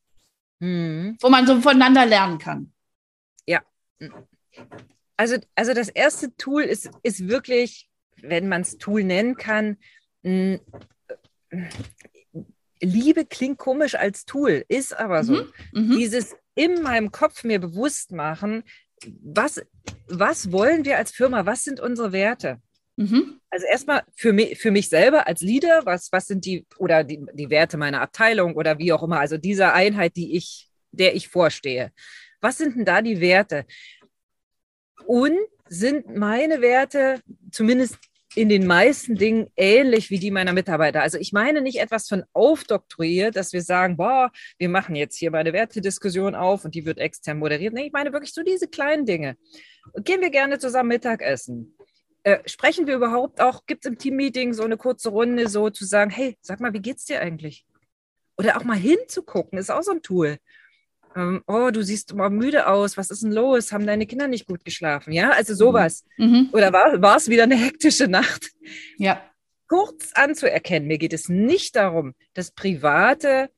Mhm. 0.61 1.17
Wo 1.21 1.29
man 1.29 1.47
so 1.47 1.61
voneinander 1.61 2.07
lernen 2.07 2.39
kann. 2.39 2.73
Ja. 3.47 3.63
Also, 5.17 5.37
also 5.55 5.75
das 5.75 5.89
erste 5.89 6.35
Tool 6.37 6.63
ist, 6.63 6.91
ist 7.03 7.29
wirklich, 7.29 7.89
wenn 8.17 8.49
man 8.49 8.63
es 8.63 8.79
Tool 8.79 9.05
nennen 9.05 9.37
kann, 9.37 9.79
Liebe 12.83 13.25
klingt 13.25 13.59
komisch 13.59 13.95
als 13.95 14.25
Tool, 14.25 14.65
ist 14.69 14.99
aber 14.99 15.25
so. 15.25 15.35
Mhm. 15.35 15.53
Mhm. 15.73 15.91
Dieses 15.99 16.37
in 16.55 16.83
meinem 16.83 17.13
Kopf 17.13 17.45
mir 17.45 17.59
bewusst 17.59 18.13
machen, 18.13 18.65
was, 19.23 19.63
was 20.07 20.53
wollen 20.53 20.85
wir 20.85 20.99
als 20.99 21.13
Firma, 21.13 21.47
was 21.47 21.65
sind 21.65 21.81
unsere 21.81 22.13
Werte? 22.13 22.61
Mhm. 22.97 23.41
Also 23.51 23.67
erstmal 23.67 24.03
für 24.15 24.33
mich, 24.33 24.59
für 24.59 24.71
mich 24.71 24.89
selber 24.89 25.27
als 25.27 25.41
Leader, 25.41 25.83
was, 25.85 26.13
was 26.13 26.27
sind 26.27 26.45
die 26.45 26.67
oder 26.79 27.05
die, 27.05 27.25
die 27.33 27.51
Werte 27.51 27.77
meiner 27.77 28.01
Abteilung 28.01 28.55
oder 28.55 28.79
wie 28.79 28.93
auch 28.93 29.03
immer, 29.03 29.21
also 29.21 29.39
dieser 29.39 29.75
Einheit, 29.75 30.17
die 30.17 30.37
ich, 30.37 30.69
der 30.91 31.15
ich 31.15 31.29
vorstehe. 31.29 31.93
Was 32.41 32.59
sind 32.59 32.77
denn 32.77 32.85
da 32.85 33.01
die 33.01 33.21
Werte? 33.21 33.65
Und 35.07 35.39
sind 35.69 36.17
meine 36.17 36.61
Werte, 36.61 37.21
zumindest 37.51 37.99
in 38.35 38.49
den 38.49 38.67
meisten 38.67 39.15
Dingen 39.15 39.51
ähnlich 39.57 40.11
wie 40.11 40.19
die 40.19 40.31
meiner 40.31 40.53
Mitarbeiter. 40.53 41.03
Also 41.03 41.19
ich 41.19 41.33
meine 41.33 41.61
nicht 41.61 41.81
etwas 41.81 42.09
von 42.09 42.25
aufdoktoriert, 42.33 43.37
dass 43.37 43.53
wir 43.53 43.63
sagen, 43.63 43.97
boah, 43.97 44.31
wir 44.59 44.69
machen 44.69 44.95
jetzt 44.95 45.17
hier 45.17 45.31
mal 45.31 45.39
eine 45.39 45.53
Wertediskussion 45.53 46.35
auf 46.35 46.65
und 46.65 46.75
die 46.75 46.87
wird 46.87 46.99
extern 46.99 47.39
moderiert. 47.39 47.75
Nee, 47.75 47.87
ich 47.87 47.93
meine 47.93 48.13
wirklich 48.13 48.33
so 48.33 48.43
diese 48.43 48.69
kleinen 48.69 49.05
Dinge. 49.05 49.37
Gehen 49.97 50.21
wir 50.21 50.31
gerne 50.31 50.59
zusammen 50.59 50.89
Mittagessen. 50.89 51.77
Äh, 52.23 52.39
sprechen 52.47 52.87
wir 52.87 52.95
überhaupt 52.95 53.41
auch, 53.41 53.67
gibt 53.67 53.85
es 53.85 53.91
im 53.91 53.99
Teammeeting 53.99 54.53
so 54.53 54.63
eine 54.63 54.77
kurze 54.77 55.11
Runde, 55.11 55.49
so 55.49 55.71
zu 55.71 55.85
sagen, 55.85 56.11
hey, 56.11 56.39
sag 56.41 56.61
mal, 56.61 56.73
wie 56.73 56.81
geht's 56.81 57.05
dir 57.05 57.21
eigentlich? 57.21 57.67
Oder 58.39 58.57
auch 58.57 58.65
mal 58.65 58.79
hinzugucken, 58.79 59.59
ist 59.59 59.71
auch 59.71 59.83
so 59.83 59.91
ein 59.91 60.03
Tool 60.03 60.39
ähm, 61.17 61.43
oh, 61.47 61.71
du 61.71 61.83
siehst 61.83 62.15
mal 62.15 62.31
müde 62.31 62.67
aus, 62.67 62.97
was 62.97 63.11
ist 63.11 63.23
denn 63.23 63.33
los? 63.33 63.73
Haben 63.73 63.87
deine 63.87 64.07
Kinder 64.07 64.29
nicht 64.29 64.47
gut 64.47 64.65
geschlafen? 64.65 65.13
Ja, 65.13 65.31
also 65.31 65.55
sowas. 65.55 66.05
Mhm. 66.17 66.27
mhm. 66.27 66.49
Oder 66.53 66.73
war 66.73 67.17
es 67.17 67.29
wieder 67.29 67.45
eine 67.45 67.57
hektische 67.57 68.09
Nacht? 68.09 68.51
Ja. 68.99 69.23
Kurz 69.69 70.13
anzuerkennen, 70.15 70.87
mir 70.87 70.99
geht 70.99 71.15
es 71.15 71.29
nicht 71.29 71.77
darum, 71.77 72.15
das 72.35 72.51
Private 72.51 73.51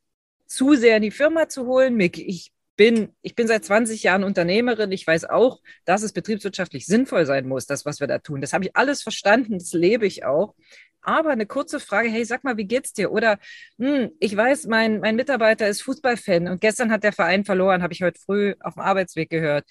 zu 0.46 0.74
sehr 0.74 0.96
in 0.96 1.02
die 1.02 1.10
Firma 1.10 1.48
zu 1.48 1.66
holen. 1.66 1.98
Ich 2.00 2.52
bin, 2.76 3.10
ich 3.22 3.34
bin 3.34 3.46
seit 3.46 3.64
20 3.64 4.02
Jahren 4.02 4.24
Unternehmerin. 4.24 4.92
Ich 4.92 5.06
weiß 5.06 5.24
auch, 5.26 5.60
dass 5.84 6.02
es 6.02 6.12
betriebswirtschaftlich 6.12 6.86
sinnvoll 6.86 7.26
sein 7.26 7.46
muss, 7.46 7.66
das, 7.66 7.84
was 7.84 8.00
wir 8.00 8.06
da 8.06 8.18
tun. 8.18 8.40
Das 8.40 8.52
habe 8.52 8.64
ich 8.64 8.76
alles 8.76 9.02
verstanden, 9.02 9.58
das 9.58 9.72
lebe 9.72 10.06
ich 10.06 10.24
auch 10.24 10.54
aber 11.04 11.30
eine 11.30 11.46
kurze 11.46 11.80
Frage, 11.80 12.08
hey, 12.08 12.24
sag 12.24 12.44
mal, 12.44 12.56
wie 12.56 12.64
geht's 12.66 12.92
dir? 12.92 13.12
Oder 13.12 13.38
hm, 13.78 14.10
ich 14.20 14.36
weiß, 14.36 14.66
mein, 14.66 15.00
mein 15.00 15.16
Mitarbeiter 15.16 15.68
ist 15.68 15.82
Fußballfan 15.82 16.48
und 16.48 16.60
gestern 16.60 16.90
hat 16.90 17.04
der 17.04 17.12
Verein 17.12 17.44
verloren, 17.44 17.82
habe 17.82 17.92
ich 17.92 18.02
heute 18.02 18.20
früh 18.20 18.54
auf 18.60 18.74
dem 18.74 18.82
Arbeitsweg 18.82 19.30
gehört. 19.30 19.64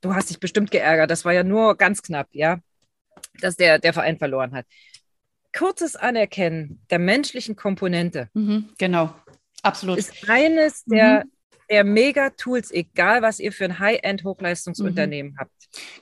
Du 0.00 0.14
hast 0.14 0.30
dich 0.30 0.40
bestimmt 0.40 0.70
geärgert, 0.70 1.10
das 1.10 1.24
war 1.24 1.32
ja 1.32 1.44
nur 1.44 1.76
ganz 1.76 2.02
knapp, 2.02 2.28
ja, 2.32 2.58
dass 3.40 3.56
der, 3.56 3.78
der 3.78 3.92
Verein 3.92 4.18
verloren 4.18 4.52
hat. 4.52 4.66
Kurzes 5.56 5.96
Anerkennen 5.96 6.80
der 6.90 6.98
menschlichen 6.98 7.56
Komponente. 7.56 8.30
Mhm, 8.32 8.70
genau, 8.78 9.14
absolut. 9.62 9.98
Ist 9.98 10.28
eines 10.28 10.84
der 10.84 11.24
mhm. 11.24 11.31
Der 11.72 11.84
Mega-Tools, 11.84 12.70
egal 12.70 13.22
was 13.22 13.40
ihr 13.40 13.50
für 13.50 13.64
ein 13.64 13.78
High-End-Hochleistungsunternehmen 13.78 15.32
mhm. 15.32 15.38
habt. 15.38 15.50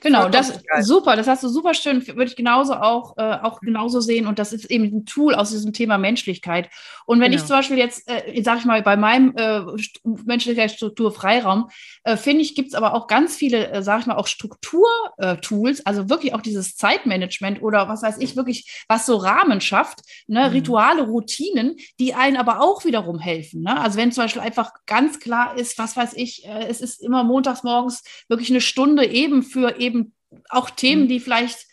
Genau, 0.01 0.27
das 0.27 0.49
ist 0.49 0.63
super. 0.81 1.15
Das 1.15 1.27
hast 1.27 1.43
du 1.43 1.47
super 1.47 1.73
schön, 1.73 2.05
würde 2.05 2.25
ich 2.25 2.35
genauso 2.35 2.73
auch, 2.73 3.17
äh, 3.17 3.37
auch 3.41 3.61
genauso 3.61 4.01
sehen. 4.01 4.27
Und 4.27 4.37
das 4.37 4.51
ist 4.51 4.65
eben 4.65 4.83
ein 4.83 5.05
Tool 5.05 5.33
aus 5.33 5.51
diesem 5.51 5.71
Thema 5.71 5.97
Menschlichkeit. 5.97 6.69
Und 7.05 7.21
wenn 7.21 7.31
genau. 7.31 7.41
ich 7.41 7.47
zum 7.47 7.55
Beispiel 7.55 7.77
jetzt, 7.77 8.09
äh, 8.09 8.41
sage 8.43 8.59
ich 8.59 8.65
mal, 8.65 8.81
bei 8.81 8.97
meinem 8.97 9.33
äh, 9.37 9.61
Menschlichkeitsstruktur 10.03 11.13
Freiraum, 11.13 11.69
äh, 12.03 12.17
finde 12.17 12.41
ich, 12.41 12.53
gibt 12.53 12.69
es 12.69 12.73
aber 12.73 12.93
auch 12.93 13.07
ganz 13.07 13.37
viele, 13.37 13.71
äh, 13.71 13.81
sage 13.81 14.01
ich 14.01 14.07
mal, 14.07 14.15
auch 14.15 14.27
Strukturtools, 14.27 15.85
also 15.85 16.09
wirklich 16.09 16.33
auch 16.33 16.41
dieses 16.41 16.75
Zeitmanagement 16.75 17.61
oder 17.61 17.87
was 17.87 18.03
weiß 18.03 18.17
ich, 18.17 18.35
wirklich, 18.35 18.83
was 18.89 19.05
so 19.05 19.15
Rahmen 19.15 19.61
schafft, 19.61 19.99
ne, 20.27 20.47
mhm. 20.47 20.51
Rituale, 20.51 21.03
Routinen, 21.03 21.77
die 21.97 22.13
einen 22.13 22.35
aber 22.35 22.59
auch 22.59 22.83
wiederum 22.83 23.19
helfen. 23.19 23.61
Ne? 23.61 23.79
Also 23.79 23.97
wenn 23.97 24.11
zum 24.11 24.25
Beispiel 24.25 24.41
einfach 24.41 24.71
ganz 24.85 25.21
klar 25.21 25.57
ist, 25.61 25.77
was 25.77 25.95
weiß 25.95 26.13
ich, 26.15 26.45
äh, 26.45 26.67
es 26.67 26.81
ist 26.81 27.01
immer 27.01 27.23
montags 27.23 27.63
morgens 27.63 28.03
wirklich 28.27 28.49
eine 28.49 28.61
Stunde 28.61 29.05
eben 29.05 29.43
für 29.43 29.79
eben 29.79 30.13
auch 30.49 30.69
Themen, 30.69 31.03
mhm. 31.03 31.07
die 31.07 31.19
vielleicht 31.19 31.67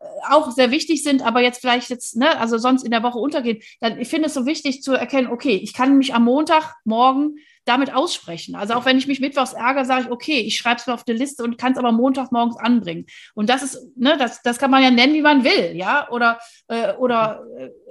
äh, 0.00 0.04
auch 0.28 0.50
sehr 0.50 0.70
wichtig 0.70 1.02
sind, 1.02 1.22
aber 1.22 1.40
jetzt 1.40 1.60
vielleicht 1.60 1.90
jetzt, 1.90 2.16
ne, 2.16 2.38
also 2.38 2.58
sonst 2.58 2.84
in 2.84 2.90
der 2.90 3.02
Woche 3.02 3.18
untergehen, 3.18 3.60
dann 3.80 3.98
ich 4.00 4.08
finde 4.08 4.26
es 4.26 4.34
so 4.34 4.44
wichtig 4.44 4.82
zu 4.82 4.92
erkennen, 4.92 5.28
okay, 5.28 5.56
ich 5.56 5.72
kann 5.72 5.96
mich 5.96 6.14
am 6.14 6.24
Montagmorgen 6.24 7.36
damit 7.68 7.94
aussprechen. 7.94 8.54
Also 8.54 8.74
auch 8.74 8.86
wenn 8.86 8.98
ich 8.98 9.06
mich 9.06 9.20
mittwochs 9.20 9.52
ärgere, 9.52 9.84
sage 9.84 10.04
ich, 10.04 10.10
okay, 10.10 10.40
ich 10.40 10.56
schreibe 10.56 10.80
es 10.80 10.86
mir 10.86 10.94
auf 10.94 11.04
die 11.04 11.12
Liste 11.12 11.42
und 11.42 11.58
kann 11.58 11.72
es 11.72 11.78
aber 11.78 11.92
Montagmorgens 11.92 12.56
anbringen. 12.56 13.06
Und 13.34 13.50
das 13.50 13.62
ist, 13.62 13.78
ne, 13.96 14.16
das, 14.18 14.42
das 14.42 14.58
kann 14.58 14.70
man 14.70 14.82
ja 14.82 14.90
nennen, 14.90 15.14
wie 15.14 15.22
man 15.22 15.44
will, 15.44 15.76
ja, 15.76 16.08
oder, 16.10 16.38
äh, 16.68 16.94
oder, 16.94 17.44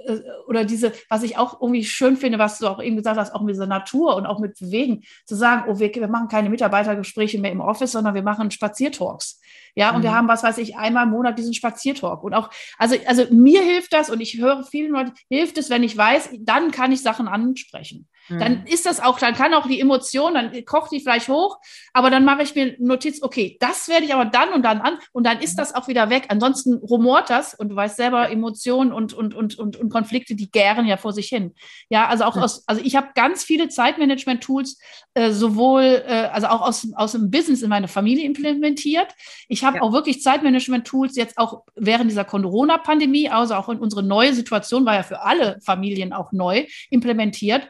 äh, 0.06 0.20
oder 0.46 0.64
diese, 0.64 0.92
was 1.08 1.22
ich 1.22 1.38
auch 1.38 1.60
irgendwie 1.60 1.84
schön 1.84 2.16
finde, 2.16 2.38
was 2.38 2.58
du 2.58 2.66
auch 2.66 2.82
eben 2.82 2.96
gesagt 2.96 3.18
hast, 3.18 3.34
auch 3.34 3.42
mit 3.42 3.54
dieser 3.54 3.66
Natur 3.66 4.16
und 4.16 4.26
auch 4.26 4.40
mit 4.40 4.58
Bewegen, 4.58 5.04
zu 5.24 5.36
sagen, 5.36 5.64
oh, 5.68 5.78
wir, 5.78 5.94
wir 5.94 6.08
machen 6.08 6.28
keine 6.28 6.50
Mitarbeitergespräche 6.50 7.38
mehr 7.38 7.52
im 7.52 7.60
Office, 7.60 7.92
sondern 7.92 8.14
wir 8.14 8.22
machen 8.22 8.50
Spaziertalks. 8.50 9.40
Ja, 9.78 9.90
und 9.92 9.98
mhm. 9.98 10.02
wir 10.02 10.12
haben, 10.12 10.26
was 10.26 10.42
weiß 10.42 10.58
ich, 10.58 10.76
einmal 10.76 11.04
im 11.04 11.10
Monat 11.10 11.38
diesen 11.38 11.54
Spaziertalk. 11.54 12.24
Und 12.24 12.34
auch, 12.34 12.50
also, 12.78 12.96
also 13.06 13.26
mir 13.30 13.62
hilft 13.62 13.92
das 13.92 14.10
und 14.10 14.20
ich 14.20 14.36
höre 14.36 14.64
vielen 14.64 14.90
Leuten, 14.90 15.12
hilft 15.30 15.56
es, 15.56 15.70
wenn 15.70 15.84
ich 15.84 15.96
weiß, 15.96 16.30
dann 16.40 16.72
kann 16.72 16.90
ich 16.90 17.00
Sachen 17.00 17.28
ansprechen. 17.28 18.08
Dann 18.28 18.60
mhm. 18.60 18.66
ist 18.66 18.84
das 18.84 19.00
auch, 19.00 19.18
dann 19.18 19.34
kann 19.34 19.54
auch 19.54 19.66
die 19.66 19.80
Emotion, 19.80 20.34
dann 20.34 20.64
kocht 20.64 20.92
die 20.92 21.00
vielleicht 21.00 21.28
hoch, 21.28 21.58
aber 21.92 22.10
dann 22.10 22.24
mache 22.24 22.42
ich 22.42 22.54
mir 22.54 22.76
Notiz, 22.78 23.22
okay, 23.22 23.56
das 23.60 23.88
werde 23.88 24.04
ich 24.04 24.12
aber 24.12 24.26
dann 24.26 24.52
und 24.52 24.62
dann 24.62 24.80
an 24.80 24.98
und 25.12 25.24
dann 25.24 25.40
ist 25.40 25.54
mhm. 25.54 25.58
das 25.58 25.74
auch 25.74 25.88
wieder 25.88 26.10
weg. 26.10 26.26
Ansonsten 26.28 26.74
rumort 26.74 27.30
das 27.30 27.54
und 27.54 27.70
du 27.70 27.76
weißt 27.76 27.96
selber, 27.96 28.30
Emotionen 28.30 28.92
und, 28.92 29.14
und, 29.14 29.34
und, 29.34 29.58
und, 29.58 29.76
und 29.76 29.88
Konflikte, 29.90 30.34
die 30.34 30.50
gären 30.50 30.86
ja 30.86 30.96
vor 30.96 31.12
sich 31.12 31.28
hin. 31.28 31.54
Ja, 31.88 32.08
also 32.08 32.24
auch 32.24 32.36
aus, 32.36 32.64
also 32.66 32.82
ich 32.84 32.96
habe 32.96 33.08
ganz 33.14 33.44
viele 33.44 33.68
Zeitmanagement-Tools, 33.68 34.78
äh, 35.14 35.30
sowohl, 35.30 36.02
äh, 36.06 36.28
also 36.32 36.48
auch 36.48 36.60
aus, 36.60 36.86
aus 36.96 37.12
dem 37.12 37.30
Business 37.30 37.62
in 37.62 37.70
meine 37.70 37.88
Familie 37.88 38.24
implementiert. 38.26 39.14
Ich 39.48 39.64
habe 39.68 39.76
ja. 39.76 39.82
auch 39.82 39.92
wirklich 39.92 40.22
Zeitmanagement-Tools 40.22 41.14
jetzt 41.14 41.38
auch 41.38 41.62
während 41.76 42.10
dieser 42.10 42.24
Corona-Pandemie, 42.24 43.28
also 43.28 43.54
auch 43.54 43.68
in 43.68 43.78
unsere 43.78 44.02
neue 44.02 44.34
Situation, 44.34 44.84
war 44.84 44.94
ja 44.94 45.02
für 45.04 45.22
alle 45.22 45.60
Familien 45.60 46.12
auch 46.12 46.32
neu 46.32 46.66
implementiert 46.90 47.68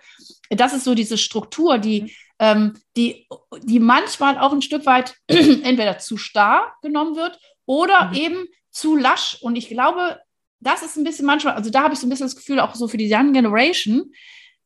das 0.50 0.72
ist 0.72 0.84
so 0.84 0.94
diese 0.94 1.18
Struktur, 1.18 1.78
die, 1.78 2.02
mhm. 2.02 2.10
ähm, 2.38 2.72
die, 2.96 3.26
die 3.62 3.80
manchmal 3.80 4.38
auch 4.38 4.52
ein 4.52 4.62
Stück 4.62 4.86
weit 4.86 5.16
entweder 5.28 5.98
zu 5.98 6.16
starr 6.16 6.74
genommen 6.82 7.16
wird 7.16 7.38
oder 7.66 8.08
mhm. 8.08 8.14
eben 8.14 8.44
zu 8.70 8.96
lasch. 8.96 9.38
Und 9.40 9.56
ich 9.56 9.68
glaube, 9.68 10.18
das 10.60 10.82
ist 10.82 10.96
ein 10.96 11.04
bisschen 11.04 11.26
manchmal, 11.26 11.54
also 11.54 11.70
da 11.70 11.82
habe 11.82 11.94
ich 11.94 12.00
so 12.00 12.06
ein 12.06 12.10
bisschen 12.10 12.26
das 12.26 12.36
Gefühl, 12.36 12.60
auch 12.60 12.74
so 12.74 12.88
für 12.88 12.96
die 12.96 13.12
Young 13.12 13.32
Generation, 13.32 14.12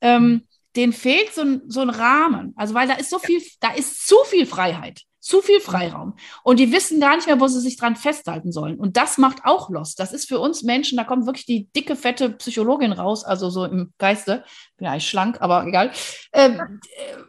ähm, 0.00 0.22
mhm. 0.22 0.48
denen 0.76 0.92
fehlt 0.92 1.34
so 1.34 1.42
ein, 1.42 1.62
so 1.68 1.80
ein 1.80 1.90
Rahmen. 1.90 2.54
Also, 2.56 2.74
weil 2.74 2.88
da 2.88 2.94
ist 2.94 3.10
so 3.10 3.18
viel, 3.18 3.42
da 3.60 3.72
ist 3.72 4.06
zu 4.06 4.16
viel 4.26 4.46
Freiheit 4.46 5.02
zu 5.22 5.40
viel 5.40 5.60
Freiraum. 5.60 6.14
Und 6.42 6.58
die 6.58 6.72
wissen 6.72 7.00
gar 7.00 7.14
nicht 7.14 7.26
mehr, 7.26 7.40
wo 7.40 7.46
sie 7.46 7.60
sich 7.60 7.76
dran 7.76 7.94
festhalten 7.94 8.50
sollen. 8.50 8.78
Und 8.78 8.96
das 8.96 9.18
macht 9.18 9.44
auch 9.44 9.70
Lost. 9.70 10.00
Das 10.00 10.12
ist 10.12 10.28
für 10.28 10.40
uns 10.40 10.64
Menschen, 10.64 10.98
da 10.98 11.04
kommt 11.04 11.26
wirklich 11.26 11.46
die 11.46 11.68
dicke, 11.72 11.94
fette 11.94 12.30
Psychologin 12.30 12.92
raus, 12.92 13.24
also 13.24 13.48
so 13.48 13.64
im 13.64 13.92
Geiste. 13.98 14.44
Bin 14.76 14.86
ja 14.86 14.92
eigentlich 14.92 15.08
schlank, 15.08 15.40
aber 15.40 15.64
egal. 15.64 15.92
Ähm, 16.32 16.80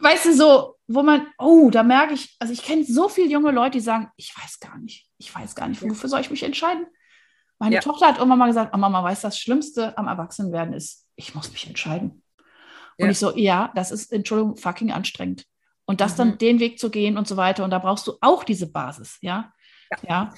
weißt 0.01 0.25
du, 0.25 0.33
so, 0.33 0.75
wo 0.87 1.03
man, 1.03 1.27
oh, 1.37 1.69
da 1.69 1.83
merke 1.83 2.15
ich, 2.15 2.35
also 2.39 2.51
ich 2.51 2.63
kenne 2.63 2.83
so 2.83 3.09
viele 3.09 3.29
junge 3.29 3.51
Leute, 3.51 3.77
die 3.77 3.83
sagen, 3.83 4.09
ich 4.17 4.33
weiß 4.35 4.59
gar 4.59 4.77
nicht, 4.79 5.07
ich 5.19 5.33
weiß 5.33 5.53
gar 5.53 5.67
nicht, 5.67 5.81
wofür 5.83 6.09
soll 6.09 6.21
ich 6.21 6.31
mich 6.31 6.43
entscheiden? 6.43 6.87
Meine 7.59 7.75
ja. 7.75 7.81
Tochter 7.81 8.07
hat 8.07 8.17
irgendwann 8.17 8.39
mal 8.39 8.47
gesagt, 8.47 8.71
oh 8.73 8.77
Mama, 8.77 9.03
weiß 9.03 9.21
das 9.21 9.37
Schlimmste 9.37 9.95
am 9.99 10.07
Erwachsenwerden 10.07 10.73
ist, 10.73 11.05
ich 11.15 11.35
muss 11.35 11.51
mich 11.51 11.67
entscheiden. 11.67 12.23
Und 12.97 13.05
ja. 13.05 13.11
ich 13.11 13.19
so, 13.19 13.37
ja, 13.37 13.71
das 13.75 13.91
ist, 13.91 14.11
Entschuldigung, 14.11 14.57
fucking 14.57 14.91
anstrengend. 14.91 15.45
Und 15.93 16.01
das 16.01 16.13
mhm. 16.13 16.17
dann 16.17 16.37
den 16.39 16.59
Weg 16.59 16.79
zu 16.79 16.89
gehen 16.89 17.19
und 17.19 17.27
so 17.27 17.37
weiter. 17.37 17.63
Und 17.63 17.69
da 17.69 17.77
brauchst 17.77 18.07
du 18.07 18.13
auch 18.19 18.43
diese 18.43 18.65
Basis, 18.65 19.19
ja. 19.21 19.53
Ja. 19.91 19.97
ja. 20.09 20.33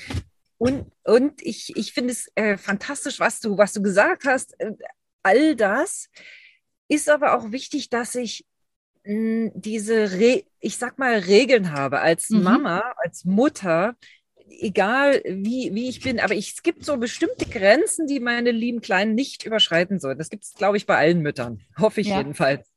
Und, 0.57 0.91
und 1.05 1.41
ich, 1.41 1.71
ich 1.77 1.93
finde 1.93 2.11
es 2.11 2.29
äh, 2.35 2.57
fantastisch, 2.57 3.21
was 3.21 3.39
du, 3.39 3.57
was 3.57 3.71
du 3.71 3.81
gesagt 3.81 4.25
hast. 4.25 4.59
Äh, 4.59 4.73
all 5.23 5.55
das 5.55 6.09
ist 6.89 7.09
aber 7.09 7.37
auch 7.37 7.53
wichtig, 7.53 7.89
dass 7.89 8.15
ich 8.15 8.45
mh, 9.05 9.13
hm, 9.13 9.51
diese, 9.55 10.11
Re 10.19 10.43
ich 10.59 10.75
sag 10.75 10.99
mal, 10.99 11.19
Regeln 11.19 11.71
habe 11.71 12.01
als 12.01 12.29
mhm. 12.29 12.43
Mama, 12.43 12.93
als 12.97 13.23
Mutter, 13.23 13.95
egal 14.59 15.21
wie, 15.25 15.73
wie 15.73 15.87
ich 15.87 16.01
bin, 16.01 16.19
aber 16.19 16.33
ich, 16.33 16.55
es 16.55 16.63
gibt 16.63 16.83
so 16.83 16.97
bestimmte 16.97 17.45
Grenzen, 17.45 18.07
die 18.07 18.19
meine 18.19 18.51
lieben 18.51 18.81
Kleinen 18.81 19.15
nicht 19.15 19.45
überschreiten 19.45 20.01
sollen. 20.01 20.17
Das 20.17 20.29
gibt 20.29 20.43
es, 20.43 20.53
glaube 20.53 20.75
ich, 20.75 20.85
bei 20.85 20.97
allen 20.97 21.21
Müttern, 21.21 21.61
hoffe 21.77 22.01
ich 22.01 22.07
ja. 22.07 22.17
jedenfalls. 22.17 22.69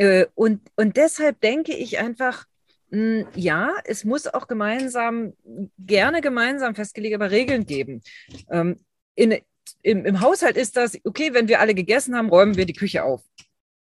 Äh, 0.00 0.26
und, 0.34 0.62
und 0.76 0.96
deshalb 0.96 1.42
denke 1.42 1.76
ich 1.76 1.98
einfach, 1.98 2.46
hm, 2.90 3.26
ja, 3.34 3.74
es 3.84 4.04
muss 4.04 4.26
auch 4.26 4.48
gemeinsam, 4.48 5.34
gerne 5.78 6.22
gemeinsam 6.22 6.74
festgelegte 6.74 7.30
Regeln 7.30 7.66
geben. 7.66 8.00
Ähm, 8.50 8.80
in, 9.14 9.38
im, 9.82 10.06
Im 10.06 10.20
Haushalt 10.22 10.56
ist 10.56 10.78
das, 10.78 10.98
okay, 11.04 11.34
wenn 11.34 11.48
wir 11.48 11.60
alle 11.60 11.74
gegessen 11.74 12.16
haben, 12.16 12.30
räumen 12.30 12.56
wir 12.56 12.64
die 12.64 12.72
Küche 12.72 13.04
auf. 13.04 13.22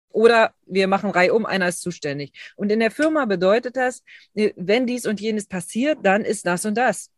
Oder 0.09 0.55
wir 0.65 0.89
machen 0.89 1.11
Reihe 1.11 1.35
um, 1.35 1.45
einer 1.45 1.69
ist 1.69 1.83
zuständig. 1.83 2.33
Und 2.57 2.73
in 2.73 2.81
der 2.81 2.91
Firma 2.91 3.27
bedeutet 3.27 3.77
das, 3.77 4.03
äh, 4.35 4.55
wenn 4.57 4.87
dies 4.87 5.05
und 5.05 5.21
jenes 5.21 5.47
passiert, 5.47 5.99
dann 6.03 6.25
ist 6.25 6.47
das 6.47 6.65
und 6.65 6.79
das. 6.79 7.11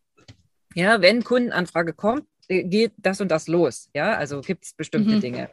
Ja, 0.75 1.01
wenn 1.01 1.23
Kundenanfrage 1.23 1.93
kommt, 1.93 2.27
äh, 2.49 2.65
geht 2.65 2.95
das 2.97 3.21
und 3.21 3.29
das 3.29 3.47
los. 3.47 3.91
Ja, 3.95 4.17
also 4.17 4.41
gibt 4.41 4.65
es 4.65 4.73
bestimmte 4.73 5.15
mhm. 5.15 5.21
Dinge. 5.21 5.51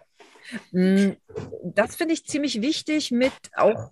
Mm, 0.71 1.11
das 1.63 1.95
finde 1.95 2.13
ich 2.13 2.25
ziemlich 2.25 2.61
wichtig, 2.61 3.11
mit 3.11 3.33
auch 3.55 3.91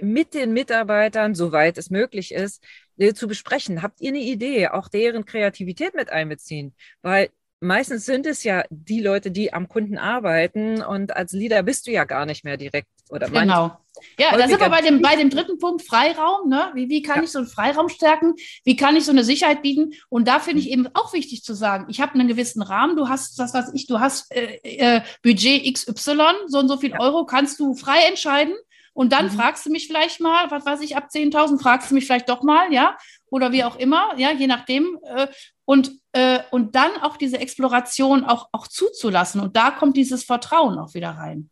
mit 0.00 0.34
den 0.34 0.52
Mitarbeitern, 0.52 1.34
soweit 1.34 1.78
es 1.78 1.90
möglich 1.90 2.32
ist, 2.32 2.62
äh, 2.96 3.14
zu 3.14 3.28
besprechen. 3.28 3.82
Habt 3.82 4.00
ihr 4.00 4.08
eine 4.08 4.20
Idee, 4.20 4.68
auch 4.68 4.88
deren 4.88 5.24
Kreativität 5.24 5.94
mit 5.94 6.10
einbeziehen? 6.10 6.74
Weil 7.02 7.30
meistens 7.60 8.04
sind 8.04 8.26
es 8.26 8.42
ja 8.42 8.64
die 8.70 9.00
Leute, 9.00 9.30
die 9.30 9.52
am 9.52 9.68
Kunden 9.68 9.98
arbeiten 9.98 10.82
und 10.82 11.14
als 11.14 11.32
Leader 11.32 11.62
bist 11.62 11.86
du 11.86 11.92
ja 11.92 12.04
gar 12.04 12.26
nicht 12.26 12.44
mehr 12.44 12.56
direkt 12.56 12.88
oder 13.10 13.28
Genau. 13.28 13.78
Ja, 14.18 14.36
da 14.36 14.48
sind 14.48 14.60
wir 14.60 14.68
bei 14.68 14.80
dem, 14.80 15.02
bei 15.02 15.16
dem 15.16 15.30
dritten 15.30 15.58
Punkt, 15.58 15.82
Freiraum. 15.82 16.48
Ne? 16.48 16.70
Wie, 16.74 16.88
wie 16.88 17.02
kann 17.02 17.18
ja. 17.18 17.22
ich 17.24 17.30
so 17.30 17.38
einen 17.38 17.46
Freiraum 17.46 17.88
stärken? 17.88 18.34
Wie 18.64 18.76
kann 18.76 18.96
ich 18.96 19.04
so 19.04 19.12
eine 19.12 19.24
Sicherheit 19.24 19.62
bieten? 19.62 19.92
Und 20.08 20.28
da 20.28 20.40
finde 20.40 20.60
ich 20.60 20.70
eben 20.70 20.88
auch 20.94 21.12
wichtig 21.12 21.42
zu 21.42 21.54
sagen, 21.54 21.86
ich 21.88 22.00
habe 22.00 22.14
einen 22.14 22.28
gewissen 22.28 22.62
Rahmen, 22.62 22.96
du 22.96 23.08
hast, 23.08 23.38
das 23.38 23.54
was 23.54 23.72
ich, 23.74 23.86
du 23.86 24.00
hast 24.00 24.32
äh, 24.34 24.58
äh, 24.62 25.02
Budget 25.22 25.74
XY, 25.74 26.18
so 26.46 26.58
und 26.58 26.68
so 26.68 26.76
viel 26.76 26.90
ja. 26.90 27.00
Euro, 27.00 27.26
kannst 27.26 27.60
du 27.60 27.74
frei 27.74 28.00
entscheiden. 28.08 28.54
Und 28.94 29.12
dann 29.12 29.26
mhm. 29.26 29.30
fragst 29.30 29.64
du 29.64 29.70
mich 29.70 29.86
vielleicht 29.86 30.20
mal, 30.20 30.50
was 30.50 30.66
weiß 30.66 30.80
ich, 30.82 30.96
ab 30.96 31.08
10.000 31.12 31.60
fragst 31.60 31.90
du 31.90 31.94
mich 31.94 32.04
vielleicht 32.04 32.28
doch 32.28 32.42
mal, 32.42 32.72
ja, 32.72 32.98
oder 33.30 33.50
wie 33.50 33.64
auch 33.64 33.76
immer, 33.76 34.12
ja, 34.18 34.32
je 34.32 34.46
nachdem. 34.46 34.98
Äh, 35.04 35.28
und, 35.64 35.92
äh, 36.12 36.40
und 36.50 36.74
dann 36.74 36.90
auch 37.00 37.16
diese 37.16 37.38
Exploration 37.38 38.24
auch, 38.24 38.48
auch 38.52 38.66
zuzulassen. 38.66 39.40
Und 39.40 39.56
da 39.56 39.70
kommt 39.70 39.96
dieses 39.96 40.24
Vertrauen 40.24 40.78
auch 40.78 40.92
wieder 40.92 41.10
rein. 41.10 41.48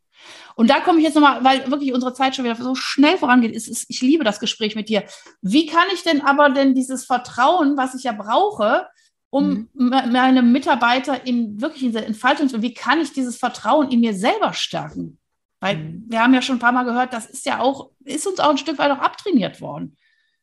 Und 0.60 0.68
da 0.68 0.80
komme 0.80 0.98
ich 0.98 1.04
jetzt 1.04 1.14
nochmal, 1.14 1.42
weil 1.42 1.70
wirklich 1.70 1.94
unsere 1.94 2.12
Zeit 2.12 2.36
schon 2.36 2.44
wieder 2.44 2.54
so 2.54 2.74
schnell 2.74 3.16
vorangeht. 3.16 3.56
Ist, 3.56 3.66
ist, 3.66 3.86
ich 3.88 4.02
liebe 4.02 4.24
das 4.24 4.40
Gespräch 4.40 4.76
mit 4.76 4.90
dir. 4.90 5.04
Wie 5.40 5.64
kann 5.64 5.86
ich 5.94 6.02
denn 6.02 6.20
aber 6.20 6.50
denn 6.50 6.74
dieses 6.74 7.06
Vertrauen, 7.06 7.78
was 7.78 7.94
ich 7.94 8.02
ja 8.02 8.12
brauche, 8.12 8.86
um 9.30 9.70
mhm. 9.72 9.88
meine 10.12 10.42
Mitarbeiter 10.42 11.26
in 11.26 11.62
wirklich 11.62 11.84
in 11.84 11.96
Entfaltung 11.96 12.50
zu, 12.50 12.60
wie 12.60 12.74
kann 12.74 13.00
ich 13.00 13.14
dieses 13.14 13.38
Vertrauen 13.38 13.90
in 13.90 14.00
mir 14.00 14.12
selber 14.12 14.52
stärken? 14.52 15.18
Weil 15.60 15.78
mhm. 15.78 16.04
wir 16.08 16.22
haben 16.22 16.34
ja 16.34 16.42
schon 16.42 16.56
ein 16.56 16.60
paar 16.60 16.72
Mal 16.72 16.84
gehört, 16.84 17.14
das 17.14 17.24
ist 17.24 17.46
ja 17.46 17.60
auch, 17.60 17.92
ist 18.04 18.26
uns 18.26 18.38
auch 18.38 18.50
ein 18.50 18.58
Stück 18.58 18.76
weit 18.76 18.90
auch 18.90 18.98
abtrainiert 18.98 19.62
worden. 19.62 19.96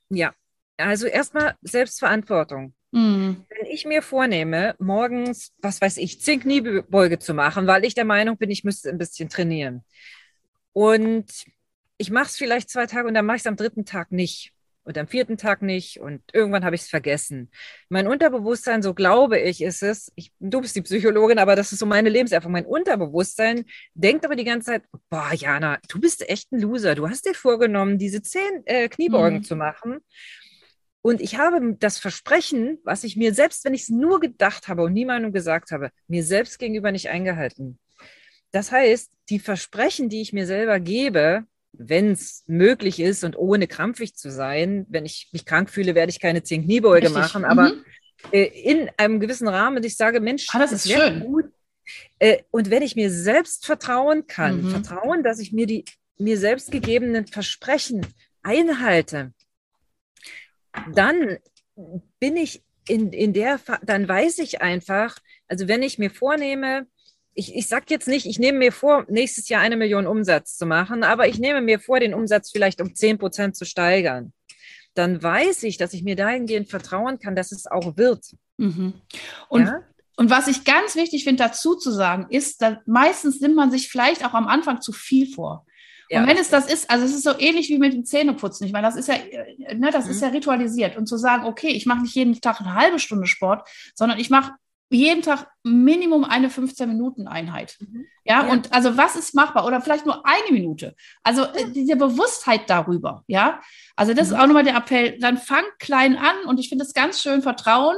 Ja, 0.10 0.34
also 0.78 1.06
erstmal 1.06 1.54
Selbstverantwortung. 1.62 2.74
Mhm. 2.92 3.46
Wenn 3.50 3.68
ich 3.70 3.86
mir 3.86 4.02
vornehme, 4.02 4.76
morgens, 4.80 5.52
was 5.62 5.82
weiß 5.82 5.98
ich, 5.98 6.22
zehn 6.22 6.40
Kniebeuge 6.40 7.20
zu 7.20 7.34
machen, 7.34 7.68
weil 7.68 7.86
ich 7.86 7.96
der 7.96 8.06
Meinung 8.06 8.38
bin, 8.38 8.50
ich 8.50 8.64
müsste 8.64 8.90
ein 8.90 8.98
bisschen 8.98 9.30
trainieren. 9.30 9.84
Und 10.74 11.26
ich 11.98 12.12
mache 12.12 12.28
es 12.28 12.38
vielleicht 12.38 12.70
zwei 12.70 12.86
Tage 12.86 13.08
und 13.08 13.14
dann 13.14 13.26
mache 13.26 13.38
ich 13.38 13.42
es 13.42 13.48
am 13.48 13.56
dritten 13.56 13.86
Tag 13.86 14.12
nicht. 14.12 14.54
und 14.88 14.98
am 14.98 15.08
vierten 15.08 15.38
Tag 15.38 15.62
nicht 15.62 16.00
und 16.00 16.22
irgendwann 16.32 16.64
habe 16.64 16.76
ich 16.76 16.84
es 16.84 16.88
vergessen. 16.88 17.52
Mein 17.90 18.08
Unterbewusstsein, 18.08 18.82
so 18.82 18.94
glaube 18.94 19.38
ich, 19.38 19.62
ist 19.62 19.84
es, 19.84 20.14
ich, 20.16 20.32
du 20.40 20.62
bist 20.62 20.78
die 20.78 20.82
Psychologin, 20.82 21.40
aber 21.40 21.58
das 21.58 21.74
ist 21.74 21.80
so 21.80 21.86
meine 21.86 22.08
Lebenserfahrung. 22.08 22.54
Mein 22.54 22.66
Unterbewusstsein 22.66 23.66
denkt 23.96 24.24
aber 24.24 24.38
die 24.38 24.46
ganze 24.46 24.68
Zeit, 24.72 24.84
boah, 25.10 25.34
Jana, 25.34 25.78
du 25.90 26.00
bist 26.00 26.28
echt 26.30 26.54
ein 26.54 26.62
Loser. 26.62 26.96
Du 26.96 27.10
hast 27.10 27.26
dir 27.26 27.34
vorgenommen, 27.34 27.98
diese 27.98 28.22
zehn 28.22 28.64
äh, 28.66 28.88
Kniebeugen 28.88 29.40
mhm. 29.40 29.44
zu 29.44 29.58
machen. 29.58 30.00
Und 31.08 31.22
ich 31.22 31.38
habe 31.38 31.78
das 31.80 32.00
Versprechen, 32.00 32.80
was 32.84 33.06
ich 33.06 33.16
mir 33.16 33.34
selbst, 33.34 33.64
wenn 33.64 33.74
ich 33.74 33.84
es 33.84 33.90
nur 33.90 34.20
gedacht 34.20 34.68
habe 34.68 34.82
und 34.84 34.92
niemandem 34.92 35.32
gesagt 35.32 35.72
habe, 35.72 35.90
mir 36.10 36.22
selbst 36.22 36.60
gegenüber 36.60 36.92
nicht 36.92 37.08
eingehalten. 37.08 37.80
Das 38.52 38.74
heißt, 38.74 39.10
die 39.30 39.40
Versprechen, 39.40 40.10
die 40.10 40.20
ich 40.20 40.34
mir 40.34 40.46
selber 40.46 40.82
gebe, 40.82 41.46
wenn 41.72 42.12
es 42.12 42.44
möglich 42.48 43.00
ist 43.00 43.24
und 43.24 43.38
ohne 43.38 43.68
krampfig 43.68 44.16
zu 44.16 44.30
sein, 44.30 44.86
wenn 44.90 45.06
ich 45.06 45.30
mich 45.32 45.46
krank 45.46 45.70
fühle, 45.70 45.96
werde 45.96 46.10
ich 46.10 46.20
keine 46.20 46.44
zehn 46.44 46.66
Kniebeuge 46.66 47.08
Richtig. 47.08 47.18
machen, 47.24 47.46
aber 47.46 47.70
mhm. 47.70 47.86
äh, 48.34 48.44
in 48.44 48.90
einem 48.98 49.22
gewissen 49.22 49.48
Rahmen, 49.48 49.78
dass 49.78 49.86
ich 49.86 49.96
sage, 49.96 50.20
Mensch, 50.20 50.48
ah, 50.52 50.60
das, 50.60 50.72
das 50.72 50.86
ist 50.88 50.92
schön. 50.92 51.22
Gut. 51.22 51.46
Äh, 52.20 52.40
und 52.52 52.70
wenn 52.70 52.84
ich 52.84 52.98
mir 52.98 53.12
selbst 53.12 53.66
vertrauen 53.66 54.28
kann, 54.28 54.62
mhm. 54.62 54.72
vertrauen, 54.72 55.24
dass 55.24 55.40
ich 55.40 55.54
mir 55.54 55.68
die 55.68 55.86
mir 56.18 56.38
selbst 56.38 56.70
gegebenen 56.70 57.28
Versprechen 57.28 58.06
einhalte, 58.44 59.32
dann 60.94 61.38
bin 62.20 62.38
ich 62.38 62.64
in, 62.88 63.12
in 63.12 63.34
der, 63.34 63.60
dann 63.84 64.08
weiß 64.08 64.40
ich 64.40 64.62
einfach, 64.62 65.18
also 65.48 65.68
wenn 65.68 65.84
ich 65.84 66.00
mir 66.00 66.10
vornehme, 66.10 66.88
ich, 67.34 67.56
ich 67.56 67.68
sage 67.68 67.86
jetzt 67.90 68.08
nicht, 68.08 68.26
ich 68.26 68.40
nehme 68.40 68.58
mir 68.58 68.72
vor, 68.72 69.06
nächstes 69.10 69.48
Jahr 69.50 69.62
eine 69.62 69.78
Million 69.78 70.08
Umsatz 70.08 70.58
zu 70.58 70.66
machen, 70.66 71.04
aber 71.04 71.28
ich 71.28 71.38
nehme 71.38 71.62
mir 71.62 71.80
vor, 71.80 72.00
den 72.00 72.14
Umsatz 72.14 72.52
vielleicht 72.52 72.82
um 72.82 72.96
10 72.96 73.20
Prozent 73.20 73.56
zu 73.56 73.66
steigern. 73.66 74.34
Dann 74.96 75.22
weiß 75.22 75.64
ich, 75.64 75.78
dass 75.78 75.94
ich 75.94 76.04
mir 76.04 76.16
dahingehend 76.16 76.70
vertrauen 76.70 77.20
kann, 77.20 77.36
dass 77.36 77.52
es 77.52 77.68
auch 77.68 77.98
wird. 77.98 78.26
Mhm. 78.58 78.96
Und, 79.50 79.68
ja? 79.68 79.84
und 80.16 80.32
was 80.32 80.48
ich 80.48 80.64
ganz 80.64 80.96
wichtig 80.96 81.26
finde, 81.26 81.44
dazu 81.44 81.76
zu 81.76 81.92
sagen, 81.92 82.26
ist, 82.32 82.64
dass 82.64 82.78
meistens 82.88 83.40
nimmt 83.40 83.56
man 83.56 83.70
sich 83.70 83.90
vielleicht 83.90 84.26
auch 84.26 84.34
am 84.34 84.48
Anfang 84.48 84.82
zu 84.82 84.92
viel 84.92 85.32
vor. 85.32 85.66
Ja. 86.10 86.22
Und 86.22 86.28
wenn 86.28 86.38
es 86.38 86.50
das 86.50 86.72
ist, 86.72 86.90
also 86.90 87.06
es 87.06 87.14
ist 87.14 87.24
so 87.24 87.38
ähnlich 87.38 87.70
wie 87.70 87.78
mit 87.78 87.94
dem 87.94 88.06
Zähneputzen. 88.06 88.66
Ich 88.66 88.74
meine, 88.74 88.88
das 88.88 88.96
ist 88.96 89.08
ja, 89.08 89.16
ne, 89.76 89.92
das 89.92 90.06
mhm. 90.06 90.12
ist 90.12 90.22
ja 90.22 90.30
ritualisiert. 90.30 90.98
Und 90.98 91.08
zu 91.08 91.18
sagen, 91.18 91.46
okay, 91.46 91.70
ich 91.70 91.86
mache 91.86 92.02
nicht 92.02 92.16
jeden 92.16 92.40
Tag 92.40 92.62
eine 92.62 92.74
halbe 92.74 93.00
Stunde 93.00 93.28
Sport, 93.28 93.68
sondern 93.94 94.20
ich 94.20 94.30
mache 94.30 94.54
jeden 94.90 95.22
Tag 95.22 95.48
Minimum 95.64 96.24
eine 96.24 96.48
15-Minuten-Einheit. 96.48 97.78
Mhm. 97.80 98.06
Ja? 98.24 98.44
ja, 98.44 98.52
und 98.52 98.72
also 98.74 98.96
was 98.96 99.16
ist 99.16 99.36
machbar? 99.36 99.66
Oder 99.66 99.82
vielleicht 99.82 100.06
nur 100.06 100.26
eine 100.26 100.52
Minute. 100.52 100.96
Also 101.24 101.42
ja. 101.42 101.68
diese 101.68 101.96
Bewusstheit 101.98 102.70
darüber, 102.70 103.24
ja. 103.28 103.60
Also 103.96 104.14
das 104.14 104.30
mhm. 104.30 104.34
ist 104.34 104.40
auch 104.40 104.48
nochmal 104.48 104.64
der 104.64 104.78
Appell. 104.78 105.20
Dann 105.20 105.38
fang 105.38 105.66
klein 105.80 106.16
an 106.16 106.36
und 106.46 106.60
ich 106.60 106.70
finde 106.70 106.86
es 106.86 106.94
ganz 106.94 107.22
schön, 107.22 107.42
Vertrauen 107.42 107.98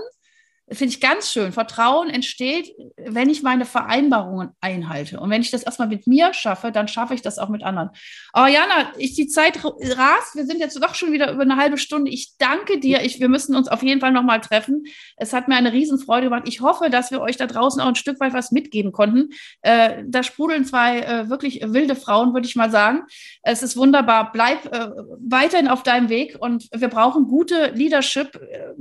finde 0.71 0.93
ich 0.93 1.01
ganz 1.01 1.31
schön. 1.31 1.51
Vertrauen 1.51 2.09
entsteht, 2.09 2.73
wenn 2.97 3.29
ich 3.29 3.41
meine 3.41 3.65
Vereinbarungen 3.65 4.49
einhalte. 4.61 5.19
Und 5.19 5.29
wenn 5.29 5.41
ich 5.41 5.51
das 5.51 5.63
erstmal 5.63 5.87
mit 5.87 6.07
mir 6.07 6.33
schaffe, 6.33 6.71
dann 6.71 6.87
schaffe 6.87 7.13
ich 7.13 7.21
das 7.21 7.39
auch 7.39 7.49
mit 7.49 7.63
anderen. 7.63 7.89
Oh, 8.33 8.45
Jana, 8.45 8.93
ich, 8.97 9.15
die 9.15 9.27
Zeit 9.27 9.63
rast. 9.63 10.35
Wir 10.35 10.45
sind 10.45 10.59
jetzt 10.59 10.81
doch 10.81 10.95
schon 10.95 11.11
wieder 11.11 11.31
über 11.31 11.41
eine 11.41 11.55
halbe 11.55 11.77
Stunde. 11.77 12.11
Ich 12.11 12.37
danke 12.37 12.79
dir. 12.79 13.01
Ich, 13.03 13.19
wir 13.19 13.29
müssen 13.29 13.55
uns 13.55 13.67
auf 13.67 13.83
jeden 13.83 13.99
Fall 13.99 14.11
nochmal 14.11 14.41
treffen. 14.41 14.83
Es 15.17 15.33
hat 15.33 15.47
mir 15.47 15.55
eine 15.55 15.73
Riesenfreude 15.73 16.27
gemacht. 16.27 16.43
Ich 16.45 16.61
hoffe, 16.61 16.89
dass 16.89 17.11
wir 17.11 17.21
euch 17.21 17.37
da 17.37 17.47
draußen 17.47 17.81
auch 17.81 17.87
ein 17.87 17.95
Stück 17.95 18.19
weit 18.19 18.33
was 18.33 18.51
mitgeben 18.51 18.91
konnten. 18.91 19.29
Äh, 19.61 20.03
da 20.05 20.23
sprudeln 20.23 20.65
zwei 20.65 20.99
äh, 20.99 21.29
wirklich 21.29 21.61
wilde 21.65 21.95
Frauen, 21.95 22.33
würde 22.33 22.47
ich 22.47 22.55
mal 22.55 22.69
sagen. 22.69 23.03
Es 23.41 23.63
ist 23.63 23.75
wunderbar. 23.75 24.31
Bleib 24.31 24.65
äh, 24.73 24.91
weiterhin 25.19 25.67
auf 25.67 25.83
deinem 25.83 26.09
Weg 26.09 26.37
und 26.39 26.69
wir 26.73 26.89
brauchen 26.89 27.27
gute 27.27 27.71
Leadership 27.71 28.35
äh, 28.35 28.73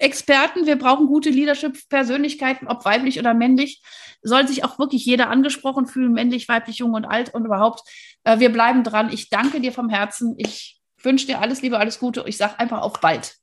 Experten, 0.00 0.66
wir 0.66 0.76
brauchen 0.76 1.06
gute 1.06 1.28
Leadership-Persönlichkeiten, 1.28 2.66
ob 2.68 2.84
weiblich 2.84 3.18
oder 3.18 3.34
männlich. 3.34 3.82
Soll 4.22 4.48
sich 4.48 4.64
auch 4.64 4.78
wirklich 4.78 5.04
jeder 5.04 5.28
angesprochen 5.28 5.86
fühlen, 5.86 6.12
männlich, 6.12 6.48
weiblich, 6.48 6.78
jung 6.78 6.94
und 6.94 7.04
alt 7.04 7.34
und 7.34 7.44
überhaupt. 7.44 7.82
Äh, 8.24 8.38
wir 8.38 8.50
bleiben 8.50 8.82
dran. 8.82 9.12
Ich 9.12 9.28
danke 9.28 9.60
dir 9.60 9.72
vom 9.72 9.88
Herzen. 9.88 10.34
Ich 10.38 10.80
wünsche 11.02 11.26
dir 11.26 11.40
alles 11.40 11.62
Liebe, 11.62 11.78
alles 11.78 11.98
Gute. 11.98 12.24
Ich 12.26 12.36
sage 12.38 12.58
einfach 12.58 12.80
auf 12.80 12.94
bald. 13.00 13.36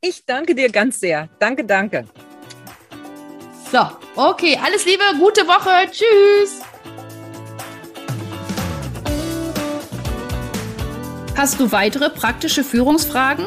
Ich 0.00 0.24
danke 0.24 0.54
dir 0.54 0.70
ganz 0.70 1.00
sehr. 1.00 1.28
Danke, 1.40 1.64
danke. 1.64 2.06
So, 3.72 3.80
okay, 4.14 4.58
alles 4.62 4.84
Liebe, 4.86 5.02
gute 5.18 5.46
Woche. 5.48 5.90
Tschüss. 5.90 6.60
Hast 11.36 11.58
du 11.58 11.72
weitere 11.72 12.10
praktische 12.10 12.62
Führungsfragen? 12.62 13.46